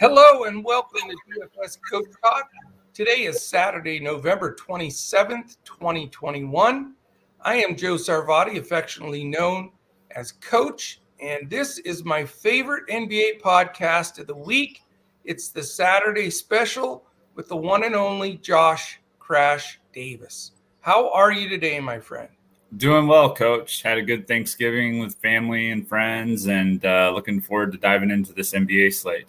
[0.00, 2.48] Hello and welcome to DFS Coach Talk.
[2.94, 6.94] Today is Saturday, November 27th, 2021.
[7.42, 9.72] I am Joe Sarvati, affectionately known
[10.12, 14.80] as Coach, and this is my favorite NBA podcast of the week.
[15.26, 20.52] It's the Saturday special with the one and only Josh Crash Davis.
[20.80, 22.30] How are you today, my friend?
[22.78, 23.82] Doing well, Coach.
[23.82, 28.32] Had a good Thanksgiving with family and friends, and uh, looking forward to diving into
[28.32, 29.26] this NBA slate.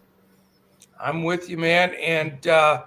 [1.01, 2.83] I'm with you, man, and uh,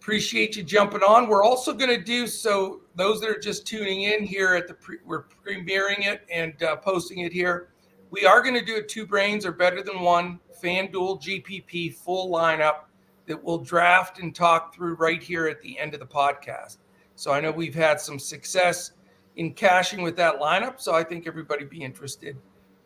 [0.00, 1.28] appreciate you jumping on.
[1.28, 2.80] We're also going to do so.
[2.94, 6.76] Those that are just tuning in here at the pre, we're premiering it and uh,
[6.76, 7.68] posting it here.
[8.10, 12.30] We are going to do a two brains are better than one FanDuel GPP full
[12.30, 12.84] lineup
[13.26, 16.78] that we'll draft and talk through right here at the end of the podcast.
[17.14, 18.92] So I know we've had some success
[19.36, 22.36] in cashing with that lineup, so I think everybody be interested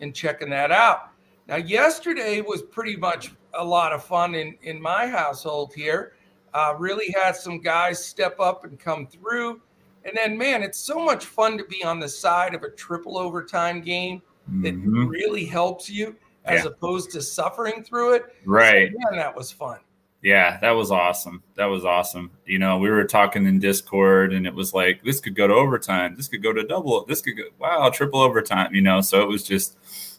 [0.01, 1.11] in checking that out.
[1.47, 6.13] Now, yesterday was pretty much a lot of fun in, in my household here.
[6.55, 9.61] Uh, really had some guys step up and come through.
[10.05, 13.19] And then, man, it's so much fun to be on the side of a triple
[13.19, 14.23] overtime game
[14.63, 15.07] that mm-hmm.
[15.07, 16.71] really helps you as yeah.
[16.71, 18.25] opposed to suffering through it.
[18.47, 18.91] Right.
[18.91, 19.81] So, man, that was fun.
[20.23, 21.43] Yeah, that was awesome.
[21.57, 22.31] That was awesome.
[22.47, 25.55] You know, we were talking in Discord and it was like, this could go to
[25.55, 26.17] overtime.
[26.17, 27.05] This could go to double.
[27.05, 29.01] This could go, wow, triple overtime, you know?
[29.01, 29.77] So it was just,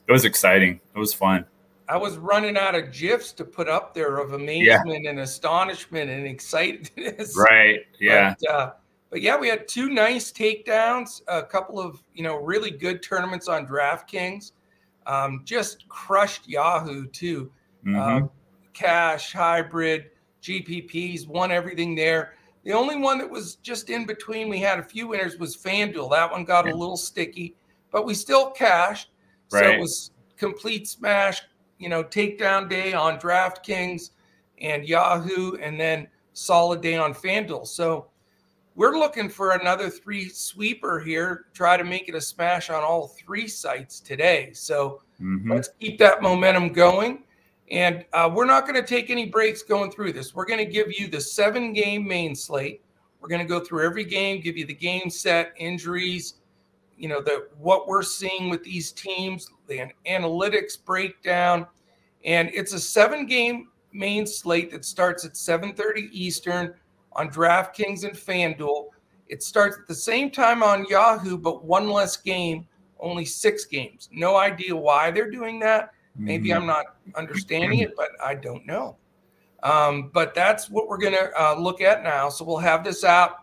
[0.07, 0.79] it was exciting.
[0.95, 1.45] It was fun.
[1.89, 5.09] I was running out of gifs to put up there of amazement yeah.
[5.09, 7.35] and astonishment and excitedness.
[7.35, 7.79] Right.
[7.99, 8.35] Yeah.
[8.39, 8.71] But, uh,
[9.09, 13.47] but, yeah, we had two nice takedowns, a couple of you know really good tournaments
[13.47, 14.51] on DraftKings.
[15.07, 17.51] Um, just crushed Yahoo too.
[17.83, 18.25] Mm-hmm.
[18.25, 18.27] Uh,
[18.73, 20.11] cash, hybrid,
[20.43, 22.35] GPPs, won everything there.
[22.65, 26.11] The only one that was just in between, we had a few winners, was FanDuel.
[26.11, 27.55] That one got a little sticky,
[27.89, 29.09] but we still cashed.
[29.51, 29.63] Right.
[29.63, 31.41] So it was complete smash,
[31.79, 34.11] you know, takedown day on DraftKings
[34.61, 37.65] and Yahoo, and then solid day on FanDuel.
[37.65, 38.07] So
[38.75, 41.45] we're looking for another three sweeper here.
[41.53, 44.51] Try to make it a smash on all three sites today.
[44.53, 45.51] So mm-hmm.
[45.51, 47.23] let's keep that momentum going.
[47.71, 50.33] And uh, we're not going to take any breaks going through this.
[50.33, 52.81] We're going to give you the seven game main slate.
[53.19, 56.35] We're going to go through every game, give you the game set, injuries,
[56.99, 61.65] you know the what we're seeing with these teams, the analytics breakdown,
[62.25, 66.73] and it's a seven game main slate that starts at 7:30 Eastern
[67.13, 68.87] on DraftKings and FanDuel.
[69.27, 72.67] It starts at the same time on Yahoo, but one less game,
[72.99, 74.09] only six games.
[74.11, 75.91] No idea why they're doing that.
[76.17, 76.61] Maybe mm-hmm.
[76.61, 76.85] I'm not
[77.15, 78.97] understanding it, but I don't know.
[79.63, 82.29] Um, but that's what we're going to uh, look at now.
[82.29, 83.38] So we'll have this out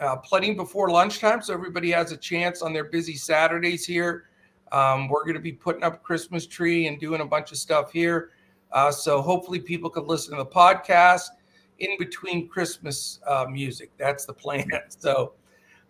[0.00, 4.24] uh, plenty before lunchtime, so everybody has a chance on their busy Saturdays here.
[4.72, 7.92] Um, we're going to be putting up Christmas tree and doing a bunch of stuff
[7.92, 8.30] here.
[8.72, 11.28] Uh, so hopefully people can listen to the podcast
[11.78, 13.90] in between Christmas uh, music.
[13.96, 14.68] That's the plan.
[14.88, 15.34] So,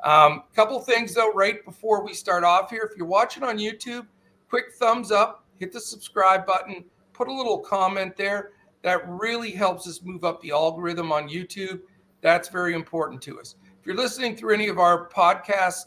[0.04, 2.88] a um, couple things though, right before we start off here.
[2.90, 4.06] If you're watching on YouTube,
[4.48, 6.84] quick thumbs up, hit the subscribe button,
[7.14, 8.52] put a little comment there.
[8.82, 11.80] That really helps us move up the algorithm on YouTube.
[12.20, 13.56] That's very important to us.
[13.86, 15.84] If you're listening through any of our podcast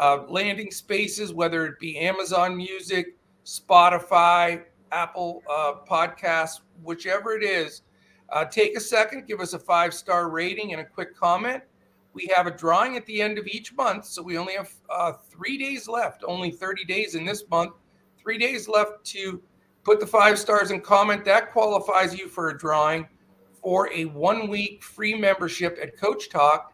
[0.00, 4.62] uh, landing spaces, whether it be Amazon Music, Spotify,
[4.92, 7.82] Apple uh, Podcasts, whichever it is,
[8.30, 11.62] uh, take a second, give us a five star rating and a quick comment.
[12.14, 15.12] We have a drawing at the end of each month, so we only have uh,
[15.12, 17.74] three days left, only 30 days in this month,
[18.18, 19.42] three days left to
[19.82, 21.26] put the five stars and comment.
[21.26, 23.06] That qualifies you for a drawing
[23.52, 26.70] for a one week free membership at Coach Talk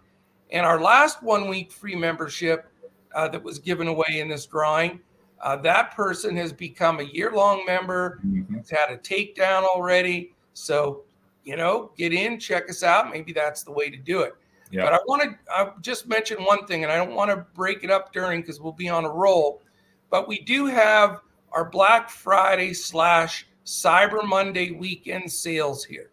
[0.53, 2.71] and our last one week free membership
[3.15, 5.01] uh, that was given away in this drawing,
[5.43, 8.21] uh, that person has become a year long member.
[8.27, 8.57] Mm-hmm.
[8.57, 10.35] It's had a takedown already.
[10.53, 11.03] So,
[11.45, 13.11] you know, get in, check us out.
[13.11, 14.35] Maybe that's the way to do it.
[14.71, 14.85] Yeah.
[14.85, 17.83] But I want to I just mention one thing, and I don't want to break
[17.83, 19.63] it up during because we'll be on a roll.
[20.11, 21.21] But we do have
[21.53, 26.11] our Black Friday slash Cyber Monday weekend sales here.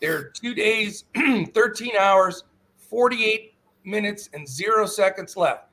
[0.00, 2.44] There are two days, 13 hours,
[2.78, 3.49] 48
[3.84, 5.68] minutes and zero seconds left.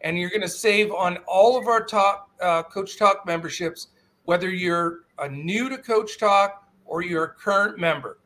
[0.00, 3.88] And you're going to save on all of our top uh, Coach Talk memberships,
[4.24, 8.18] whether you're a new to Coach Talk or you're a current member.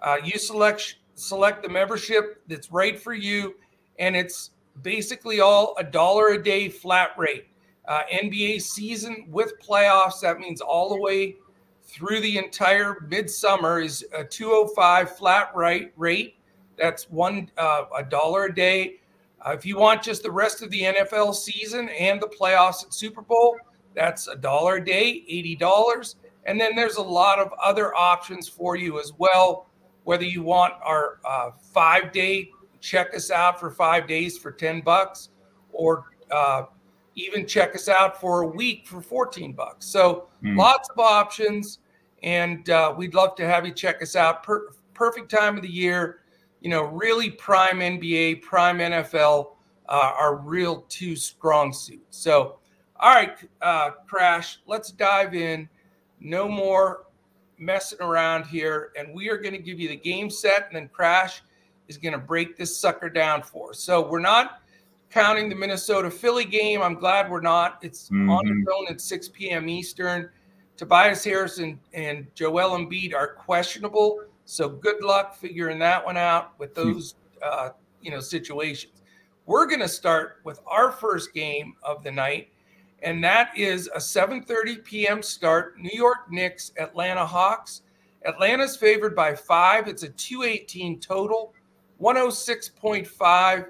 [0.00, 3.54] Uh, you select select the membership that's right for you,
[3.98, 4.50] and it's
[4.82, 7.46] basically all a dollar a day flat rate.
[7.86, 11.36] Uh, NBA season with playoffs, that means all the way
[11.82, 16.36] through the entire midsummer is a 205 flat rate rate
[16.78, 19.00] that's one uh, a dollar a day.
[19.44, 22.94] Uh, if you want just the rest of the NFL season and the playoffs at
[22.94, 23.56] Super Bowl,
[23.94, 26.16] that's a dollar a day, eighty dollars.
[26.44, 29.66] And then there's a lot of other options for you as well.
[30.04, 34.80] Whether you want our uh, five day, check us out for five days for 10
[34.80, 35.28] bucks,
[35.72, 36.64] or uh,
[37.14, 39.86] even check us out for a week for 14 bucks.
[39.86, 40.56] So mm.
[40.56, 41.78] lots of options.
[42.22, 44.42] And uh, we'd love to have you check us out.
[44.42, 46.20] Per- perfect time of the year.
[46.62, 49.48] You know, really prime NBA, prime NFL
[49.88, 52.18] uh, are real two strong suits.
[52.18, 52.58] So,
[53.00, 55.68] all right, uh, Crash, let's dive in.
[56.20, 57.04] No more
[57.58, 58.92] messing around here.
[58.96, 61.42] And we are going to give you the game set, and then Crash
[61.88, 63.80] is going to break this sucker down for us.
[63.80, 64.62] So, we're not
[65.10, 66.80] counting the Minnesota Philly game.
[66.80, 67.78] I'm glad we're not.
[67.82, 68.30] It's mm-hmm.
[68.30, 69.68] on its own at 6 p.m.
[69.68, 70.30] Eastern.
[70.76, 74.20] Tobias Harrison and Joel Embiid are questionable.
[74.44, 79.02] So good luck figuring that one out with those uh, you know situations.
[79.46, 82.48] We're going to start with our first game of the night,
[83.02, 85.22] and that is a 7:30 p.m.
[85.22, 85.78] start.
[85.78, 87.82] New York Knicks, Atlanta Hawks.
[88.24, 89.88] Atlanta's favored by five.
[89.88, 91.52] It's a 218 total.
[92.00, 93.66] 106.5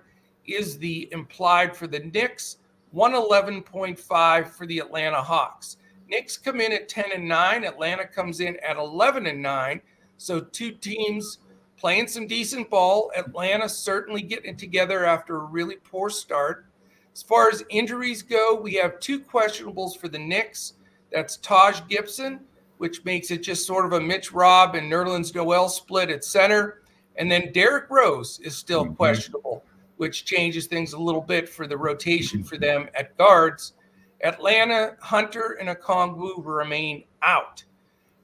[0.47, 2.59] is the implied for the Knicks.
[2.95, 5.79] 111.5 for the Atlanta Hawks.
[6.09, 7.65] Knicks come in at 10 and 9.
[7.65, 9.81] Atlanta comes in at 11 and 9.
[10.23, 11.39] So two teams
[11.77, 13.11] playing some decent ball.
[13.17, 16.67] Atlanta certainly getting it together after a really poor start.
[17.13, 20.75] As far as injuries go, we have two questionables for the Knicks.
[21.11, 22.41] That's Taj Gibson,
[22.79, 26.83] which makes it just sort of a Mitch Rob and Nerlens Noel split at center.
[27.17, 28.95] And then Derrick Rose is still mm-hmm.
[28.95, 29.65] questionable,
[29.97, 33.75] which changes things a little bit for the rotation for them at guards.
[34.23, 37.65] Atlanta, Hunter, and Okongwu remain out.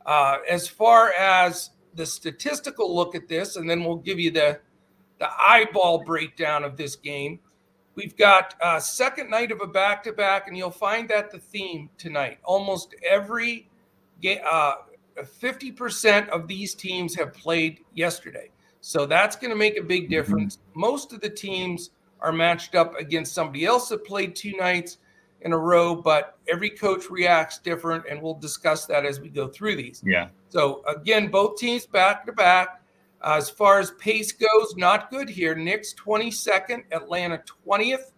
[0.06, 4.61] Uh, as far as the statistical look at this, and then we'll give you the,
[5.19, 7.41] the eyeball breakdown of this game.
[7.97, 11.39] We've got a second night of a back to back, and you'll find that the
[11.39, 12.39] theme tonight.
[12.45, 13.69] Almost every
[14.23, 14.75] game, uh,
[15.21, 18.50] 50% of these teams have played yesterday.
[18.81, 20.59] So that's going to make a big difference.
[20.75, 21.91] Most of the teams
[22.21, 24.99] are matched up against somebody else that played two nights
[25.41, 29.49] in a row, but every coach reacts different, and we'll discuss that as we go
[29.49, 30.00] through these.
[30.06, 30.29] Yeah.
[30.49, 32.83] So again, both teams back to back.
[33.21, 35.55] Uh, as far as pace goes, not good here.
[35.55, 38.12] Knicks 22nd, Atlanta 20th.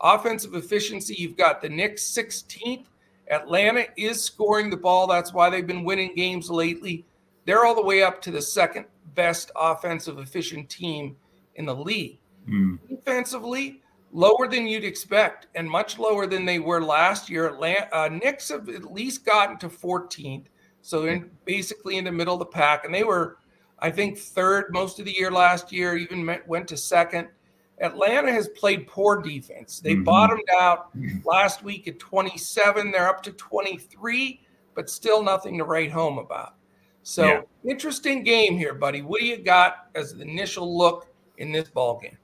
[0.00, 2.86] Offensive efficiency, you've got the Knicks 16th.
[3.30, 5.06] Atlanta is scoring the ball.
[5.06, 7.06] That's why they've been winning games lately.
[7.44, 11.16] They're all the way up to the second best offensive efficient team
[11.54, 12.18] in the league.
[12.48, 12.78] Mm.
[12.88, 13.80] Defensively,
[14.12, 17.46] lower than you'd expect and much lower than they were last year.
[17.46, 20.46] Atlanta, uh, Knicks have at least gotten to 14th,
[20.82, 23.38] so in basically in the middle of the pack, and they were,
[23.78, 25.96] I think, third most of the year last year.
[25.96, 27.28] Even met, went to second.
[27.80, 29.80] Atlanta has played poor defense.
[29.80, 30.04] They mm-hmm.
[30.04, 30.90] bottomed out
[31.24, 32.90] last week at 27.
[32.90, 34.40] They're up to 23,
[34.74, 36.54] but still nothing to write home about.
[37.02, 37.40] So yeah.
[37.64, 39.02] interesting game here, buddy.
[39.02, 41.08] What do you got as the initial look
[41.38, 42.18] in this ball game?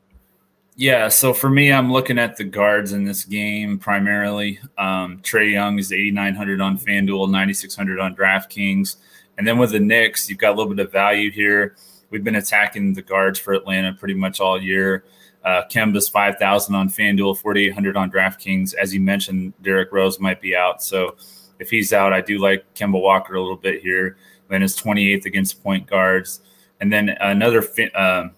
[0.80, 4.60] Yeah, so for me, I'm looking at the guards in this game primarily.
[4.78, 8.94] Um, Trae Young is 8,900 on FanDuel, 9,600 on DraftKings.
[9.36, 11.74] And then with the Knicks, you've got a little bit of value here.
[12.10, 15.02] We've been attacking the guards for Atlanta pretty much all year.
[15.44, 18.74] Uh, Kemba's 5,000 on FanDuel, 4,800 on DraftKings.
[18.74, 20.80] As you mentioned, Derrick Rose might be out.
[20.80, 21.16] So
[21.58, 24.16] if he's out, I do like Kemba Walker a little bit here.
[24.44, 26.40] Atlanta's 28th against point guards.
[26.80, 27.64] And then another.
[27.96, 28.28] Uh,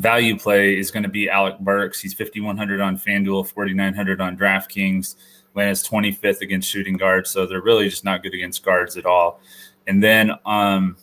[0.00, 2.00] value play is going to be Alec Burks.
[2.00, 5.16] He's 5,100 on FanDuel, 4,900 on DraftKings.
[5.50, 9.40] Atlanta's 25th against shooting guards, so they're really just not good against guards at all.
[9.86, 10.96] And then um,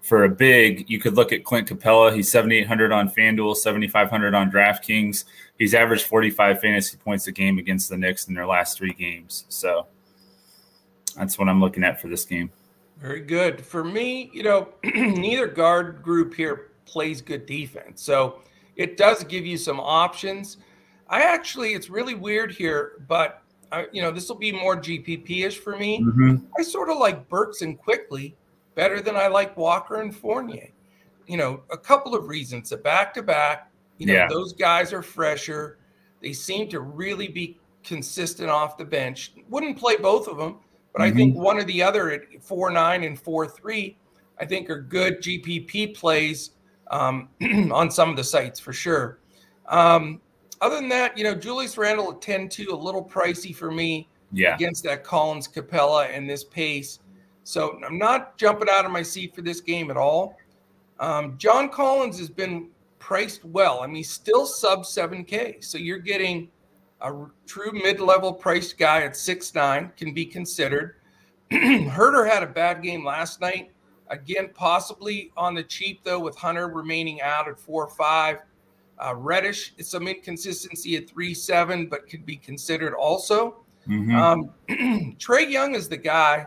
[0.00, 2.14] for a big, you could look at Clint Capela.
[2.14, 5.24] He's 7,800 on FanDuel, 7,500 on DraftKings.
[5.58, 9.44] He's averaged 45 fantasy points a game against the Knicks in their last three games.
[9.48, 9.86] So
[11.16, 12.50] that's what I'm looking at for this game.
[12.98, 13.64] Very good.
[13.64, 18.02] For me, you know, neither guard group here plays good defense.
[18.02, 18.40] So
[18.76, 20.58] it does give you some options.
[21.08, 23.42] I actually, it's really weird here, but
[23.72, 26.00] I, you know, this will be more GPP ish for me.
[26.00, 26.46] Mm-hmm.
[26.58, 28.36] I sort of like Burks and Quickley
[28.74, 30.70] better than I like Walker and Fournier.
[31.26, 32.72] You know, a couple of reasons.
[32.72, 34.26] A back to back, you know, yeah.
[34.28, 35.78] those guys are fresher.
[36.20, 39.32] They seem to really be consistent off the bench.
[39.48, 40.56] Wouldn't play both of them,
[40.92, 41.14] but mm-hmm.
[41.14, 43.96] I think one or the other at four nine and four three,
[44.40, 46.50] I think are good GPP plays
[46.90, 47.28] um,
[47.72, 49.18] on some of the sites for sure.
[49.66, 50.20] Um,
[50.60, 54.08] other than that, you know, Julius Randle at 10 2, a little pricey for me
[54.32, 54.54] yeah.
[54.54, 56.98] against that Collins Capela and this pace.
[57.44, 60.36] So I'm not jumping out of my seat for this game at all.
[60.98, 62.68] Um, John Collins has been
[62.98, 63.80] priced well.
[63.80, 65.64] I mean, still sub 7K.
[65.64, 66.50] So you're getting
[67.00, 67.12] a
[67.46, 70.96] true mid level priced guy at six nine can be considered.
[71.50, 73.70] Huerter had a bad game last night.
[74.10, 78.38] Again, possibly on the cheap though, with Hunter remaining out at four five.
[78.98, 83.64] Uh, Reddish is some inconsistency at three seven, but could be considered also.
[83.88, 84.14] Mm-hmm.
[84.14, 84.50] Um,
[85.18, 86.46] Trae Young is the guy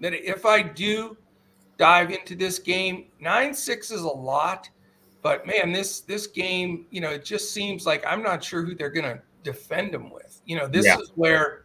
[0.00, 1.16] that if I do
[1.76, 4.70] dive into this game, nine six is a lot,
[5.22, 8.74] but man, this this game, you know, it just seems like I'm not sure who
[8.74, 10.40] they're going to defend him with.
[10.46, 10.98] You know, this yeah.
[10.98, 11.63] is where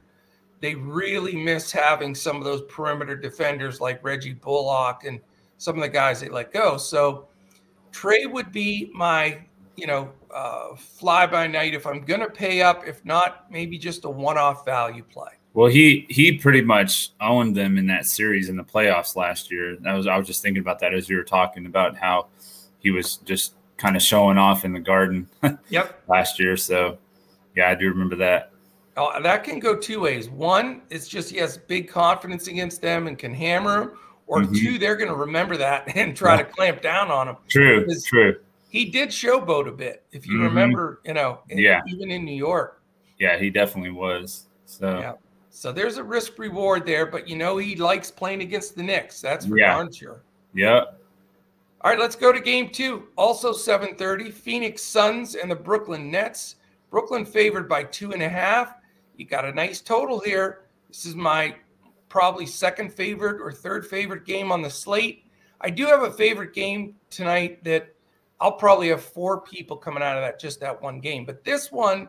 [0.61, 5.19] they really miss having some of those perimeter defenders like Reggie Bullock and
[5.57, 6.77] some of the guys they let go.
[6.77, 7.27] So
[7.91, 9.39] Trae would be my,
[9.75, 12.83] you know, uh, fly by night if I'm going to pay up.
[12.85, 15.31] If not, maybe just a one off value play.
[15.53, 19.77] Well, he he pretty much owned them in that series in the playoffs last year.
[19.85, 22.27] I was I was just thinking about that as you were talking about how
[22.79, 25.27] he was just kind of showing off in the garden.
[25.69, 26.03] yep.
[26.07, 26.97] last year, so
[27.55, 28.51] yeah, I do remember that.
[28.99, 30.29] Oh, that can go two ways.
[30.29, 33.91] One, it's just he has big confidence against them and can hammer them.
[34.27, 34.53] Or mm-hmm.
[34.53, 36.43] two, they're going to remember that and try yeah.
[36.43, 37.37] to clamp down on him.
[37.47, 38.39] True, true.
[38.69, 40.43] He did showboat a bit, if you mm-hmm.
[40.43, 40.99] remember.
[41.05, 42.81] You know, yeah, even in New York.
[43.19, 44.47] Yeah, he definitely was.
[44.65, 45.13] So yeah.
[45.49, 49.21] So there's a risk reward there, but you know he likes playing against the Knicks.
[49.21, 49.75] That's for yeah.
[49.75, 50.21] darn sure.
[50.53, 50.83] Yeah.
[51.81, 53.07] All right, let's go to game two.
[53.15, 56.57] Also 7:30, Phoenix Suns and the Brooklyn Nets.
[56.91, 58.75] Brooklyn favored by two and a half.
[59.19, 60.61] You got a nice total here.
[60.87, 61.53] This is my
[62.07, 65.25] probably second favorite or third favorite game on the slate.
[65.59, 67.93] I do have a favorite game tonight that
[68.39, 71.25] I'll probably have four people coming out of that just that one game.
[71.25, 72.07] But this one,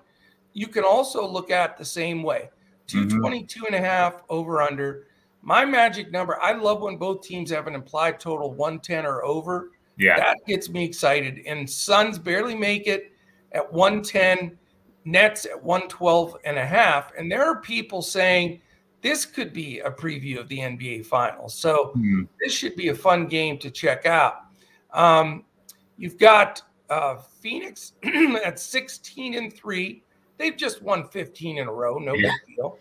[0.53, 2.49] you can also look at the same way.
[2.87, 3.09] Mm-hmm.
[3.09, 5.09] 222 and a half over under.
[5.43, 9.73] My magic number, I love when both teams have an implied total 110 or over.
[9.99, 10.17] Yeah.
[10.17, 11.41] That gets me excited.
[11.45, 13.11] And Suns barely make it
[13.51, 14.57] at 110,
[15.05, 17.13] Nets at 112 and a half.
[17.17, 18.61] And there are people saying
[19.03, 21.55] this could be a preview of the NBA Finals.
[21.55, 22.23] So mm-hmm.
[22.41, 24.43] this should be a fun game to check out.
[24.93, 25.45] Um,
[25.97, 27.93] you've got uh, Phoenix
[28.45, 30.03] at 16 and 3.
[30.39, 31.99] They've just won 15 in a row.
[31.99, 32.33] No yeah.
[32.47, 32.79] big deal.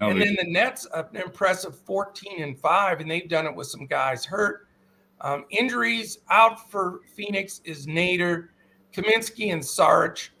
[0.00, 3.66] No and then the Nets, an impressive 14 and 5, and they've done it with
[3.66, 4.66] some guys hurt.
[5.20, 8.48] Um, injuries out for Phoenix is Nader,
[8.94, 10.32] Kaminsky, and Sarge.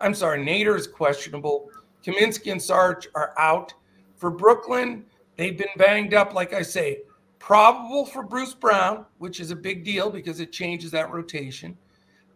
[0.00, 1.70] I'm sorry, Nader is questionable.
[2.04, 3.74] Kaminsky and Sarge are out.
[4.16, 5.04] For Brooklyn,
[5.36, 7.00] they've been banged up, like I say.
[7.38, 11.76] Probable for Bruce Brown, which is a big deal because it changes that rotation.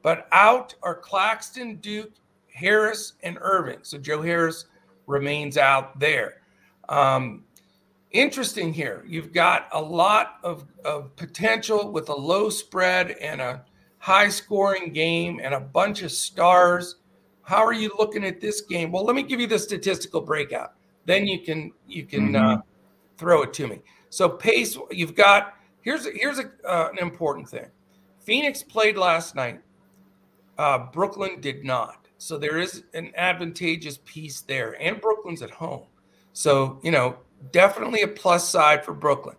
[0.02, 2.12] But out are Claxton, Duke,
[2.52, 3.78] Harris and Irving.
[3.82, 4.66] So Joe Harris
[5.06, 6.42] remains out there.
[6.88, 7.44] Um,
[8.10, 9.04] interesting here.
[9.06, 13.64] You've got a lot of, of potential with a low spread and a
[13.98, 16.96] high scoring game and a bunch of stars.
[17.50, 18.92] How are you looking at this game?
[18.92, 20.74] Well, let me give you the statistical breakout.
[21.04, 22.58] Then you can you can mm-hmm.
[22.58, 22.58] uh,
[23.18, 23.80] throw it to me.
[24.08, 27.66] So pace, you've got here's here's a, uh, an important thing.
[28.20, 29.62] Phoenix played last night.
[30.58, 32.06] Uh, Brooklyn did not.
[32.18, 34.80] So there is an advantageous piece there.
[34.80, 35.86] And Brooklyn's at home.
[36.32, 37.16] So, you know,
[37.50, 39.36] definitely a plus side for Brooklyn.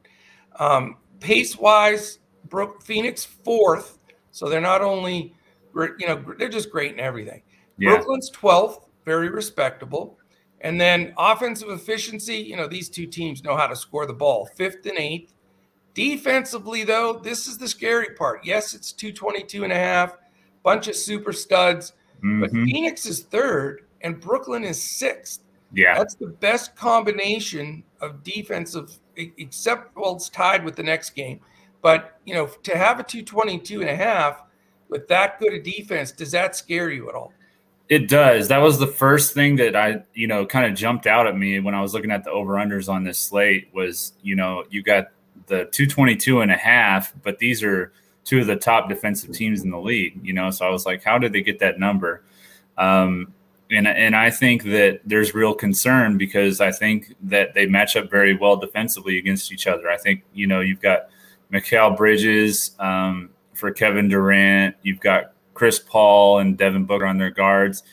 [0.60, 4.00] Um, pace wise, Brook Phoenix fourth.
[4.32, 5.34] So they're not only,
[5.74, 7.44] you know, they're just great in everything.
[7.82, 7.96] Yeah.
[7.96, 10.18] Brooklyn's 12th, very respectable.
[10.62, 14.46] And then offensive efficiency, you know, these two teams know how to score the ball,
[14.56, 15.34] fifth and eighth.
[15.96, 18.46] Defensively, though, this is the scary part.
[18.46, 20.16] Yes, it's 222 and a half,
[20.64, 21.94] bunch of super studs.
[22.18, 22.42] Mm-hmm.
[22.42, 25.42] But Phoenix is third and Brooklyn is sixth.
[25.74, 25.98] Yeah.
[25.98, 31.40] That's the best combination of defensive, except, well, it's tied with the next game.
[31.82, 34.44] But, you know, to have a 222 and a half
[34.90, 37.34] with that good a defense, does that scare you at all?
[37.92, 38.48] It does.
[38.48, 41.60] That was the first thing that I, you know, kind of jumped out at me
[41.60, 44.82] when I was looking at the over unders on this slate was, you know, you
[44.82, 45.08] got
[45.48, 47.92] the 222 and a half, but these are
[48.24, 50.18] two of the top defensive teams in the league.
[50.24, 52.24] You know, so I was like, how did they get that number?
[52.78, 53.34] Um,
[53.70, 58.10] and and I think that there's real concern because I think that they match up
[58.10, 59.90] very well defensively against each other.
[59.90, 61.10] I think you know you've got
[61.52, 67.29] Mikal Bridges um, for Kevin Durant, you've got Chris Paul and Devin Booker on their
[67.29, 67.84] guards.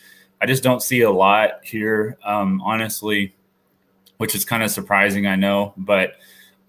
[0.41, 3.35] I just don't see a lot here, um, honestly,
[4.17, 5.27] which is kind of surprising.
[5.27, 6.13] I know, but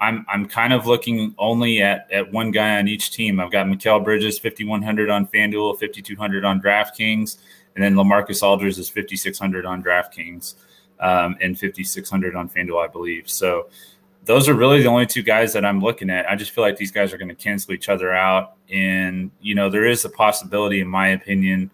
[0.00, 3.38] I'm I'm kind of looking only at at one guy on each team.
[3.38, 7.38] I've got Mikal Bridges 5100 on FanDuel, 5200 on DraftKings,
[7.75, 10.54] and then LaMarcus Aldridge is 5600 on DraftKings
[11.00, 13.28] um, and 5600 on FanDuel, I believe.
[13.28, 13.68] So
[14.25, 16.29] those are really the only two guys that I'm looking at.
[16.29, 19.55] I just feel like these guys are going to cancel each other out, and you
[19.55, 21.71] know there is a possibility, in my opinion.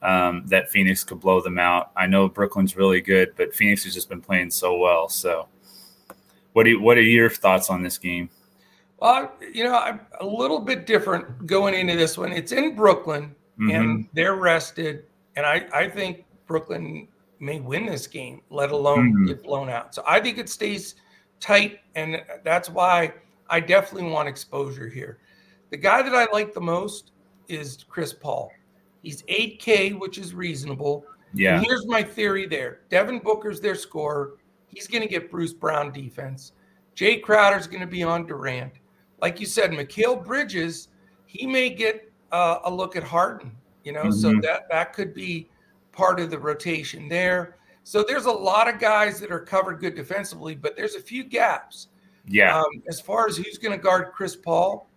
[0.00, 1.90] Um, that Phoenix could blow them out.
[1.96, 5.08] I know Brooklyn's really good, but Phoenix has just been playing so well.
[5.08, 5.48] So,
[6.52, 8.30] What do you, what are your thoughts on this game?
[9.00, 12.32] Well, you know, I'm a little bit different going into this one.
[12.32, 13.70] It's in Brooklyn, mm-hmm.
[13.70, 15.04] and they're rested,
[15.34, 17.08] and I I think Brooklyn
[17.40, 19.26] may win this game, let alone mm-hmm.
[19.26, 19.94] get blown out.
[19.94, 20.94] So I think it stays
[21.40, 23.14] tight, and that's why
[23.48, 25.18] I definitely want exposure here.
[25.70, 27.12] The guy that I like the most
[27.48, 28.50] is Chris Paul.
[29.02, 31.04] He's 8K, which is reasonable.
[31.34, 31.56] Yeah.
[31.56, 34.36] And here's my theory there Devin Booker's their scorer.
[34.66, 36.52] He's going to get Bruce Brown defense.
[36.94, 38.72] Jae Crowder's going to be on Durant.
[39.20, 40.88] Like you said, Mikal Bridges,
[41.26, 43.52] he may get uh, a look at Harden,
[43.84, 44.12] you know, mm-hmm.
[44.12, 45.48] so that, that could be
[45.92, 47.56] part of the rotation there.
[47.88, 51.24] So there's a lot of guys that are covered good defensively, but there's a few
[51.24, 51.88] gaps.
[52.26, 52.60] Yeah.
[52.60, 54.90] Um, as far as who's going to guard Chris Paul,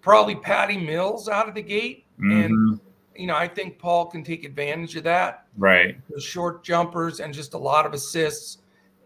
[0.00, 2.06] probably Patty Mills out of the gate.
[2.18, 2.40] Mm-hmm.
[2.40, 2.80] And,
[3.14, 5.46] you know, I think Paul can take advantage of that.
[5.56, 5.96] Right.
[6.10, 8.58] The short jumpers and just a lot of assists.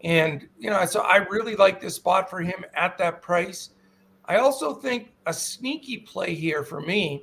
[0.03, 3.69] And, you know, so I really like this spot for him at that price.
[4.25, 7.21] I also think a sneaky play here for me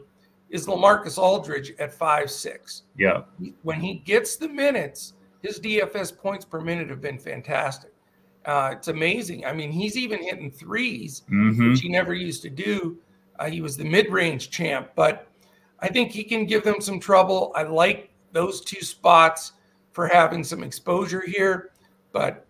[0.51, 2.85] is LaMarcus Aldridge at five six.
[2.97, 3.23] Yeah.
[3.65, 7.93] When he gets the minutes, his DFS points per minute have been fantastic.
[8.45, 9.45] Uh, it's amazing.
[9.45, 11.71] I mean, he's even hitting 3s mm-hmm.
[11.71, 12.99] which he never used to do.
[13.39, 15.27] Uh, he was the mid-range champ, but
[15.81, 17.53] I think he can give them some trouble.
[17.55, 19.53] I like those two spots
[19.93, 21.71] for having some exposure here,
[22.13, 22.47] but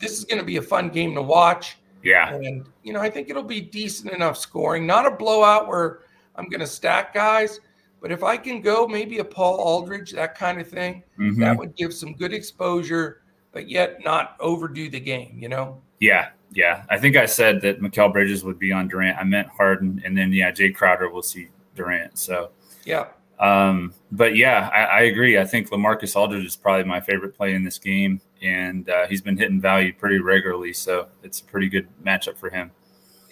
[0.00, 1.78] this is going to be a fun game to watch.
[2.02, 2.34] Yeah.
[2.34, 6.00] And, you know, I think it'll be decent enough scoring, not a blowout where
[6.36, 7.60] I'm going to stack guys,
[8.04, 11.40] but if I can go maybe a Paul Aldridge, that kind of thing, mm-hmm.
[11.40, 15.80] that would give some good exposure, but yet not overdo the game, you know?
[16.00, 16.28] Yeah.
[16.52, 16.84] Yeah.
[16.90, 19.16] I think I said that Mikal Bridges would be on Durant.
[19.16, 20.02] I meant Harden.
[20.04, 22.18] And then, yeah, Jae Crowder will see Durant.
[22.18, 22.50] So,
[22.84, 23.06] yeah.
[23.40, 25.38] Um, but yeah, I, I, agree.
[25.38, 29.22] I think LaMarcus Aldridge is probably my favorite play in this game, and uh, he's
[29.22, 32.70] been hitting value pretty regularly, so it's a pretty good matchup for him.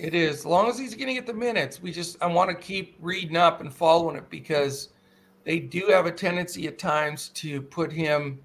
[0.03, 0.39] It is.
[0.39, 2.97] As long as he's going to get the minutes, we just I want to keep
[2.99, 4.89] reading up and following it because
[5.45, 8.41] they do have a tendency at times to put him,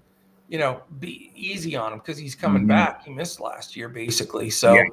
[0.48, 2.68] you know, be easy on him because he's coming mm-hmm.
[2.68, 3.04] back.
[3.04, 4.72] He missed last year basically, so.
[4.72, 4.84] Yeah.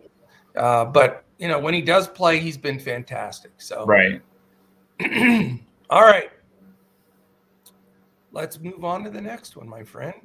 [0.60, 3.52] Uh, but you know, when he does play, he's been fantastic.
[3.58, 4.20] So right.
[5.92, 6.32] All right.
[8.32, 10.16] Let's move on to the next one, my friend.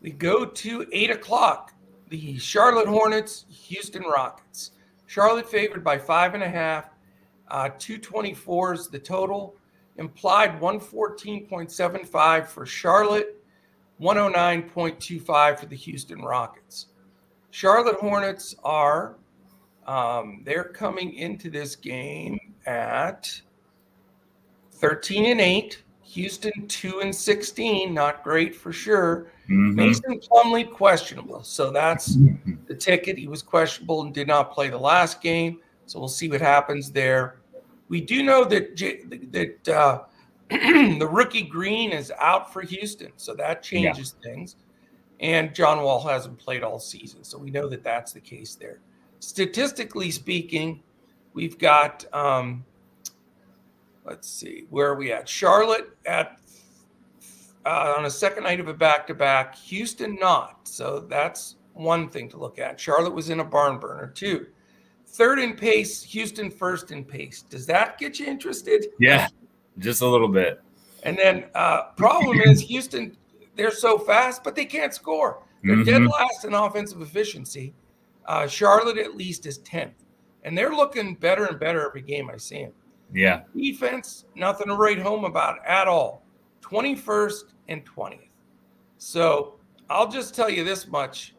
[0.00, 1.72] We go to eight o'clock.
[2.08, 4.72] The Charlotte Hornets, Houston Rockets.
[5.12, 6.88] Charlotte favored by five and a half.
[7.48, 9.54] Uh, 224 is the total.
[9.98, 13.36] Implied 114.75 for Charlotte,
[14.00, 16.86] 109.25 for the Houston Rockets.
[17.50, 19.16] Charlotte Hornets are
[19.86, 23.38] um, they're coming into this game at
[24.76, 25.82] 13 and 8.
[26.12, 29.28] Houston 2 and 16, not great for sure.
[29.44, 29.74] Mm-hmm.
[29.74, 31.42] Mason Plumlee questionable.
[31.42, 32.54] So that's mm-hmm.
[32.66, 33.16] the ticket.
[33.16, 35.60] He was questionable and did not play the last game.
[35.86, 37.40] So we'll see what happens there.
[37.88, 38.76] We do know that
[39.32, 40.02] that uh,
[40.50, 44.30] the rookie Green is out for Houston, so that changes yeah.
[44.30, 44.56] things.
[45.20, 48.80] And John Wall hasn't played all season, so we know that that's the case there.
[49.20, 50.82] Statistically speaking,
[51.32, 52.64] we've got um,
[54.04, 55.28] let's see, where are we at?
[55.28, 56.38] Charlotte at
[57.64, 60.66] uh, on a second night of a back to back, Houston not.
[60.66, 62.80] So that's one thing to look at.
[62.80, 64.46] Charlotte was in a barn burner too.
[65.06, 67.42] Third in pace, Houston first in pace.
[67.42, 68.86] Does that get you interested?
[68.98, 69.28] Yeah,
[69.78, 70.60] just a little bit.
[71.02, 73.16] And then uh, problem is Houston,
[73.56, 75.42] they're so fast, but they can't score.
[75.62, 75.84] They're mm-hmm.
[75.84, 77.74] dead last in offensive efficiency.
[78.26, 79.92] Uh, Charlotte at least is 10th.
[80.44, 82.72] And they're looking better and better every game I see them.
[83.12, 83.42] Yeah.
[83.54, 86.22] Defense, nothing to write home about at all.
[86.62, 88.28] 21st and 20th.
[88.98, 89.54] So
[89.90, 91.34] I'll just tell you this much.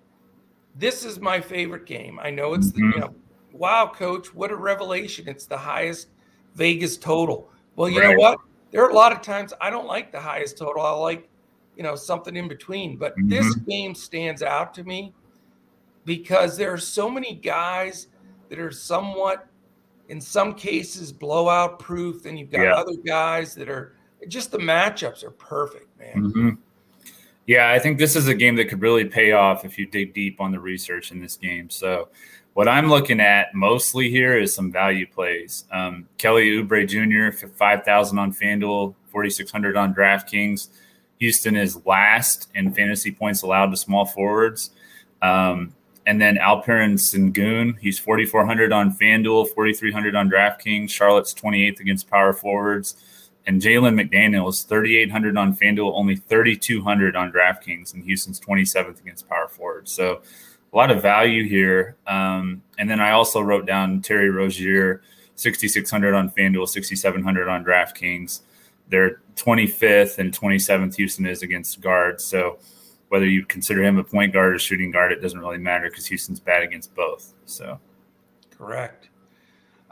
[0.76, 2.20] This is my favorite game.
[2.22, 2.90] I know it's mm-hmm.
[2.90, 3.16] the, you know,
[3.52, 5.28] wow, coach, what a revelation.
[5.28, 6.10] It's the highest
[6.56, 7.50] Vegas total.
[7.76, 8.16] Well, you right.
[8.16, 8.40] know what?
[8.72, 10.82] There are a lot of times I don't like the highest total.
[10.82, 11.30] I like,
[11.78, 12.98] you know, something in between.
[12.98, 13.30] But mm-hmm.
[13.30, 15.14] this game stands out to me
[16.06, 18.08] because there are so many guys
[18.50, 19.48] that are somewhat
[20.10, 22.24] in some cases blowout proof.
[22.24, 22.74] Then you've got yeah.
[22.74, 23.96] other guys that are
[24.28, 26.16] just the matchups are perfect, man.
[26.16, 26.50] Mm-hmm.
[27.46, 30.14] Yeah, I think this is a game that could really pay off if you dig
[30.14, 31.70] deep on the research in this game.
[31.70, 32.08] So,
[32.54, 35.66] what I'm looking at mostly here is some value plays.
[35.72, 37.36] Um, Kelly Oubre Jr.
[37.48, 40.70] five thousand on FanDuel, forty six hundred on DraftKings.
[41.20, 44.72] Houston is last in fantasy points allowed to small forwards.
[45.22, 45.74] Um,
[46.06, 50.90] and then Alperen Sengun, he's 4,400 on FanDuel, 4,300 on DraftKings.
[50.90, 52.96] Charlotte's 28th against power forwards.
[53.46, 57.94] And Jalen McDaniel is 3,800 on FanDuel, only 3,200 on DraftKings.
[57.94, 59.92] And Houston's 27th against power forwards.
[59.92, 60.22] So
[60.74, 61.96] a lot of value here.
[62.06, 65.02] Um, and then I also wrote down Terry Rozier,
[65.36, 68.42] 6,600 on FanDuel, 6,700 on DraftKings.
[68.90, 72.26] They're 25th and 27th Houston is against guards.
[72.26, 72.60] So
[73.14, 76.08] whether you consider him a point guard or shooting guard, it doesn't really matter because
[76.08, 77.36] Houston's bad against both.
[77.46, 77.80] So
[78.50, 79.10] correct.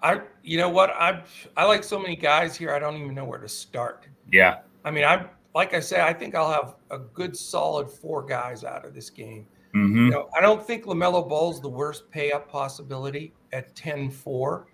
[0.01, 1.21] I you know what I
[1.55, 2.73] I like so many guys here.
[2.73, 4.07] I don't even know where to start.
[4.31, 4.61] Yeah.
[4.83, 8.63] I mean, I like I say, I think I'll have a good solid four guys
[8.63, 9.45] out of this game.
[9.75, 10.05] Mm-hmm.
[10.05, 14.65] You know, I don't think LaMelo Ball's the worst pay up possibility at 10-4.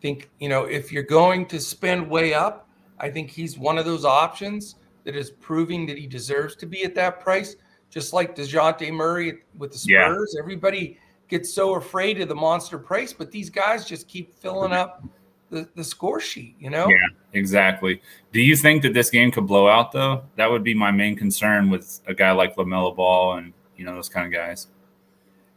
[0.00, 2.68] think, you know, if you're going to spend way up,
[3.00, 6.84] I think he's one of those options that is proving that he deserves to be
[6.84, 7.56] at that price.
[7.90, 10.32] Just like DeJounte Murray with the Spurs.
[10.34, 10.42] Yeah.
[10.42, 15.04] Everybody gets so afraid of the monster price, but these guys just keep filling up
[15.50, 16.88] the, the score sheet, you know?
[16.88, 16.96] Yeah,
[17.32, 18.00] exactly.
[18.32, 20.24] Do you think that this game could blow out though?
[20.36, 23.94] That would be my main concern with a guy like LaMelo Ball and you know
[23.94, 24.68] those kind of guys.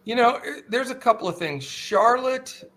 [0.03, 1.63] You know, eh, there's a couple of things.
[1.63, 2.71] Charlotte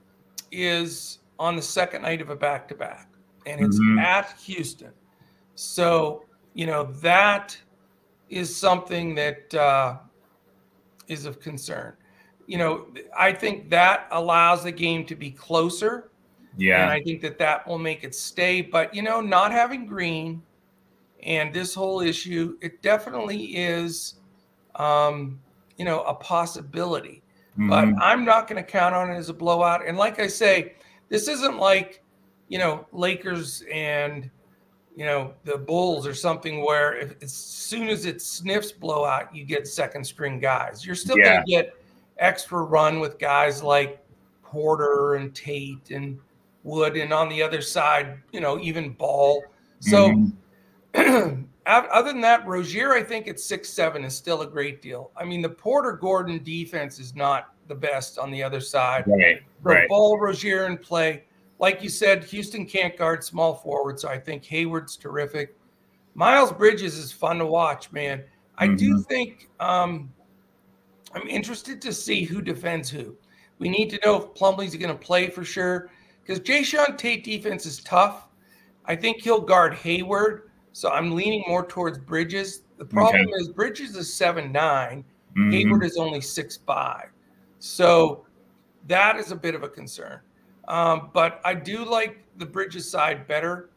[0.51, 3.09] is on the second night of a back to back,
[3.47, 3.99] and it's mm-hmm.
[3.99, 4.93] at Houston.
[5.55, 7.57] So, you know, that
[8.33, 9.99] is something that uh,
[11.09, 11.95] is of concern.
[12.47, 16.11] You know, I think that allows the game to be closer
[16.57, 16.83] yeah.
[16.83, 18.61] And I think that that will make it stay.
[18.61, 20.43] But, you know, not having green
[21.23, 24.15] and this whole issue, it definitely is,
[24.75, 25.41] um,
[25.77, 27.23] you know, a possibility.
[27.53, 27.69] Mm-hmm.
[27.69, 29.87] But I'm not going to count on it as a blowout.
[29.87, 30.75] And like I say,
[31.09, 32.03] this isn't like,
[32.49, 34.31] you know, Lakers and,
[34.97, 39.45] you know, the Bulls or something where if, as soon as it sniffs blowout, you
[39.45, 40.85] get second string guys.
[40.85, 41.35] You're still yeah.
[41.35, 41.77] going to get
[42.19, 44.05] extra run with guys like
[44.43, 46.19] Porter and Tate and
[46.63, 49.43] Wood, and on the other side, you know, even Ball.
[49.81, 50.13] So,
[50.95, 51.43] mm-hmm.
[51.67, 55.11] other than that, Rozier, I think at six seven is still a great deal.
[55.17, 59.05] I mean, the Porter Gordon defense is not the best on the other side.
[59.07, 59.43] Right.
[59.63, 59.89] right.
[59.89, 61.25] Ball, Rozier in play.
[61.63, 65.57] Like you said, Houston can't guard small forward, so I think Hayward's terrific.
[66.15, 68.25] Miles Bridges is fun to watch, man.
[68.59, 68.77] I mm-hmm.
[68.77, 70.13] do think um,
[71.15, 73.17] I'm interested to see who defends who.
[73.61, 75.89] We need to know if Plumlee's going to play for sure
[76.25, 78.27] because Jae'Sean Tate defense is tough.
[78.87, 82.65] I think he'll guard Hayward, so I'm leaning more towards Bridges.
[82.77, 83.33] The problem okay.
[83.37, 85.05] is Bridges is seven nine,
[85.37, 85.53] mm-hmm.
[85.53, 87.11] Hayward is only six five,
[87.61, 88.27] so
[88.89, 90.19] that is a bit of a concern.
[90.69, 93.71] Um, but I do like the Bridges side better.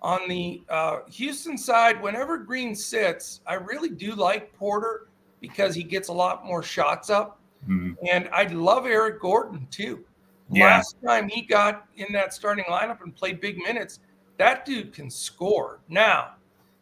[0.00, 5.06] On the uh, Houston side, whenever Green sits, I really do like Porter
[5.40, 7.38] because he gets a lot more shots up.
[7.68, 7.92] Mm-hmm.
[8.10, 10.04] And I love Eric Gordon too.
[10.50, 10.66] Yeah.
[10.66, 14.00] Last time he got in that starting lineup and played big minutes,
[14.38, 15.78] that dude can score.
[15.88, 16.34] Now,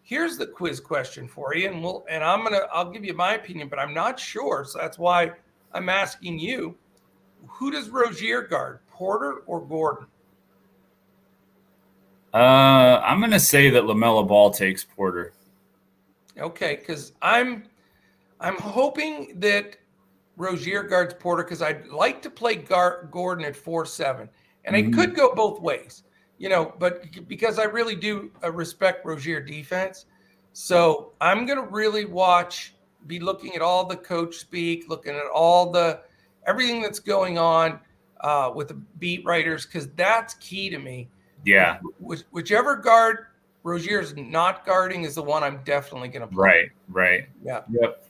[0.03, 3.35] here's the quiz question for you, and we'll and I'm gonna I'll give you my
[3.35, 5.33] opinion, but I'm not sure, so that's why
[5.73, 6.77] I'm asking you.
[7.46, 10.07] Who does Rozier guard, Porter or Gordon?
[12.35, 15.33] Uh, I'm gonna say that LaMelo Ball takes Porter.
[16.39, 17.65] Okay, because I'm
[18.41, 19.79] I'm hoping that
[20.37, 24.29] Rozier guards Porter because I'd like to play Gar- Gordon at four seven,
[24.67, 25.01] and mm-hmm.
[25.01, 26.03] I could go both ways,
[26.37, 26.75] you know.
[26.79, 30.05] But because I really do uh, respect Rozier defense,
[30.53, 32.75] so I'm gonna really watch,
[33.07, 36.03] be looking at all the coach speak, looking at all the
[36.47, 37.81] everything that's going on
[38.23, 41.09] uh, with the beat writers because that's key to me.
[41.45, 43.27] Yeah, Which, whichever guard
[43.63, 46.37] Rozier's not guarding is the one I'm definitely gonna play.
[46.37, 46.71] Right.
[46.89, 47.29] Right.
[47.45, 47.63] Yeah.
[47.71, 48.05] Yep.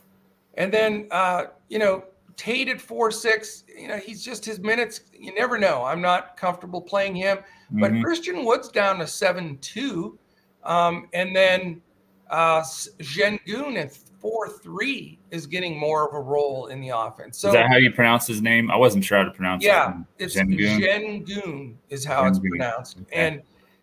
[0.55, 2.05] And then, uh, you know,
[2.37, 5.03] Tate at four six, you know, he's just his minutes.
[5.13, 5.85] You never know.
[5.85, 7.81] I'm not comfortable playing him, mm-hmm.
[7.81, 10.19] but Christian Wood's down to seven two,
[10.65, 11.83] um, and then
[12.31, 17.39] uh, Sengun at four three is getting more of a role in the offense.
[17.39, 18.71] So is that how you pronounce his name?
[18.71, 19.65] I wasn't sure how to pronounce.
[19.65, 19.69] It.
[19.69, 23.15] Yeah, it's Sengun is how it's pronounced, okay.
[23.15, 23.43] and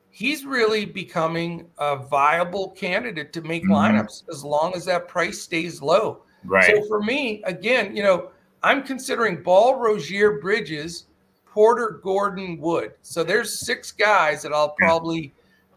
[0.09, 3.73] he's really becoming a viable candidate to make mm-hmm.
[3.73, 6.23] lineups as long as that price stays low.
[6.43, 6.65] Right.
[6.65, 8.31] So for me, again, you know,
[8.63, 11.05] I'm considering Ball, Rozier, Bridges,
[11.45, 12.93] Porter, Gordon, Wood.
[13.01, 15.33] So there's six guys that I'll probably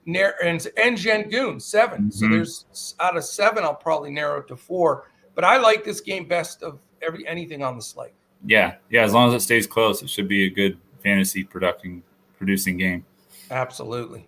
[0.06, 2.10] narrow and and Sengun, 7 mm-hmm.
[2.10, 5.10] So there's out of seven, I'll probably narrow it to four.
[5.34, 8.12] But I like this game best of every anything on the slate.
[8.44, 9.02] Yeah, yeah.
[9.02, 12.02] As long as it stays close, it should be a good fantasy producing
[12.38, 13.04] producing game.
[13.50, 14.26] Absolutely.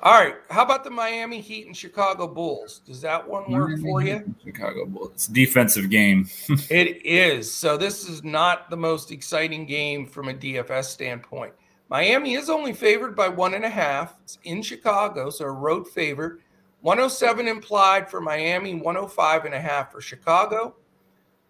[0.00, 0.36] All right.
[0.48, 2.82] How about the Miami Heat and Chicago Bulls?
[2.86, 4.34] Does that one work Miami for you?
[4.44, 5.10] Chicago Bulls.
[5.14, 6.28] It's a defensive game.
[6.70, 7.52] it is.
[7.52, 11.52] So this is not the most exciting game from a DFS standpoint.
[11.88, 14.16] Miami is only favored by one and a half.
[14.22, 16.40] It's in Chicago, so a road favorite.
[16.82, 20.76] 107 implied for Miami, 105 and a half for Chicago.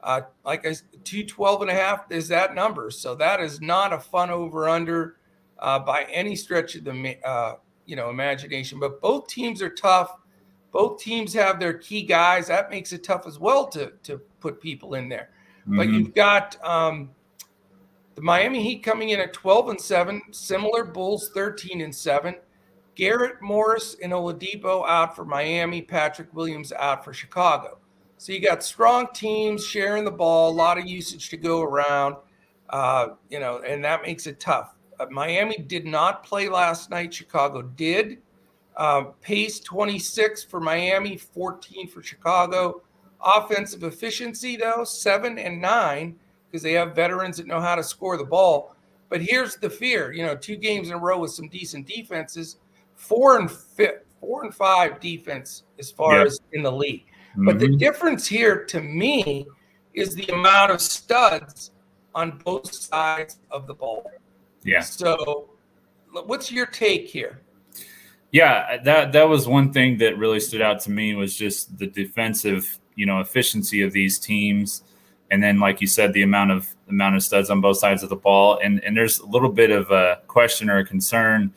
[0.00, 0.74] Uh, like I
[1.04, 2.90] 212 and a half is that number.
[2.90, 5.16] So that is not a fun over under
[5.58, 8.78] uh, by any stretch of the uh, you know imagination.
[8.78, 10.16] But both teams are tough.
[10.70, 12.46] Both teams have their key guys.
[12.46, 15.30] That makes it tough as well to to put people in there.
[15.62, 15.76] Mm-hmm.
[15.76, 17.10] But you've got um,
[18.18, 22.34] the Miami Heat coming in at 12 and 7, similar Bulls 13 and 7.
[22.96, 27.78] Garrett Morris and Oladipo out for Miami, Patrick Williams out for Chicago.
[28.16, 32.16] So you got strong teams sharing the ball, a lot of usage to go around,
[32.70, 34.74] uh, you know, and that makes it tough.
[34.98, 37.14] Uh, Miami did not play last night.
[37.14, 38.18] Chicago did.
[38.76, 42.82] Uh, pace 26 for Miami, 14 for Chicago.
[43.24, 46.16] Offensive efficiency, though, seven and nine
[46.50, 48.74] because they have veterans that know how to score the ball.
[49.08, 52.58] But here's the fear: you know, two games in a row with some decent defenses,
[52.96, 57.06] four and fifth, four and five defense as far as in the league.
[57.32, 57.46] Mm-hmm.
[57.46, 57.78] But the mm-hmm.
[57.78, 59.46] difference here to me
[59.94, 61.72] is the amount of studs
[62.14, 64.10] on both sides of the ball.
[64.64, 64.80] Yeah.
[64.80, 65.48] So,
[66.10, 67.40] what's your take here?
[68.30, 71.86] Yeah, that that was one thing that really stood out to me was just the
[71.86, 74.82] defensive, you know, efficiency of these teams
[75.30, 78.08] and then like you said the amount of amount of studs on both sides of
[78.08, 81.52] the ball and and there's a little bit of a question or a concern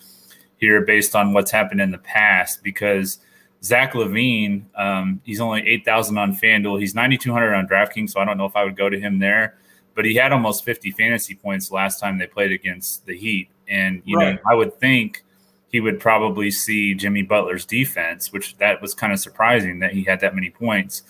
[0.57, 3.19] here based on what's happened in the past because
[3.63, 6.79] Zach LaVine, um, he's only 8,000 on FanDuel.
[6.79, 9.57] He's 9,200 on DraftKings, so I don't know if I would go to him there.
[9.93, 13.49] But he had almost 50 fantasy points last time they played against the Heat.
[13.67, 14.36] And, you right.
[14.36, 15.23] know, I would think
[15.71, 20.03] he would probably see Jimmy Butler's defense, which that was kind of surprising that he
[20.03, 21.03] had that many points.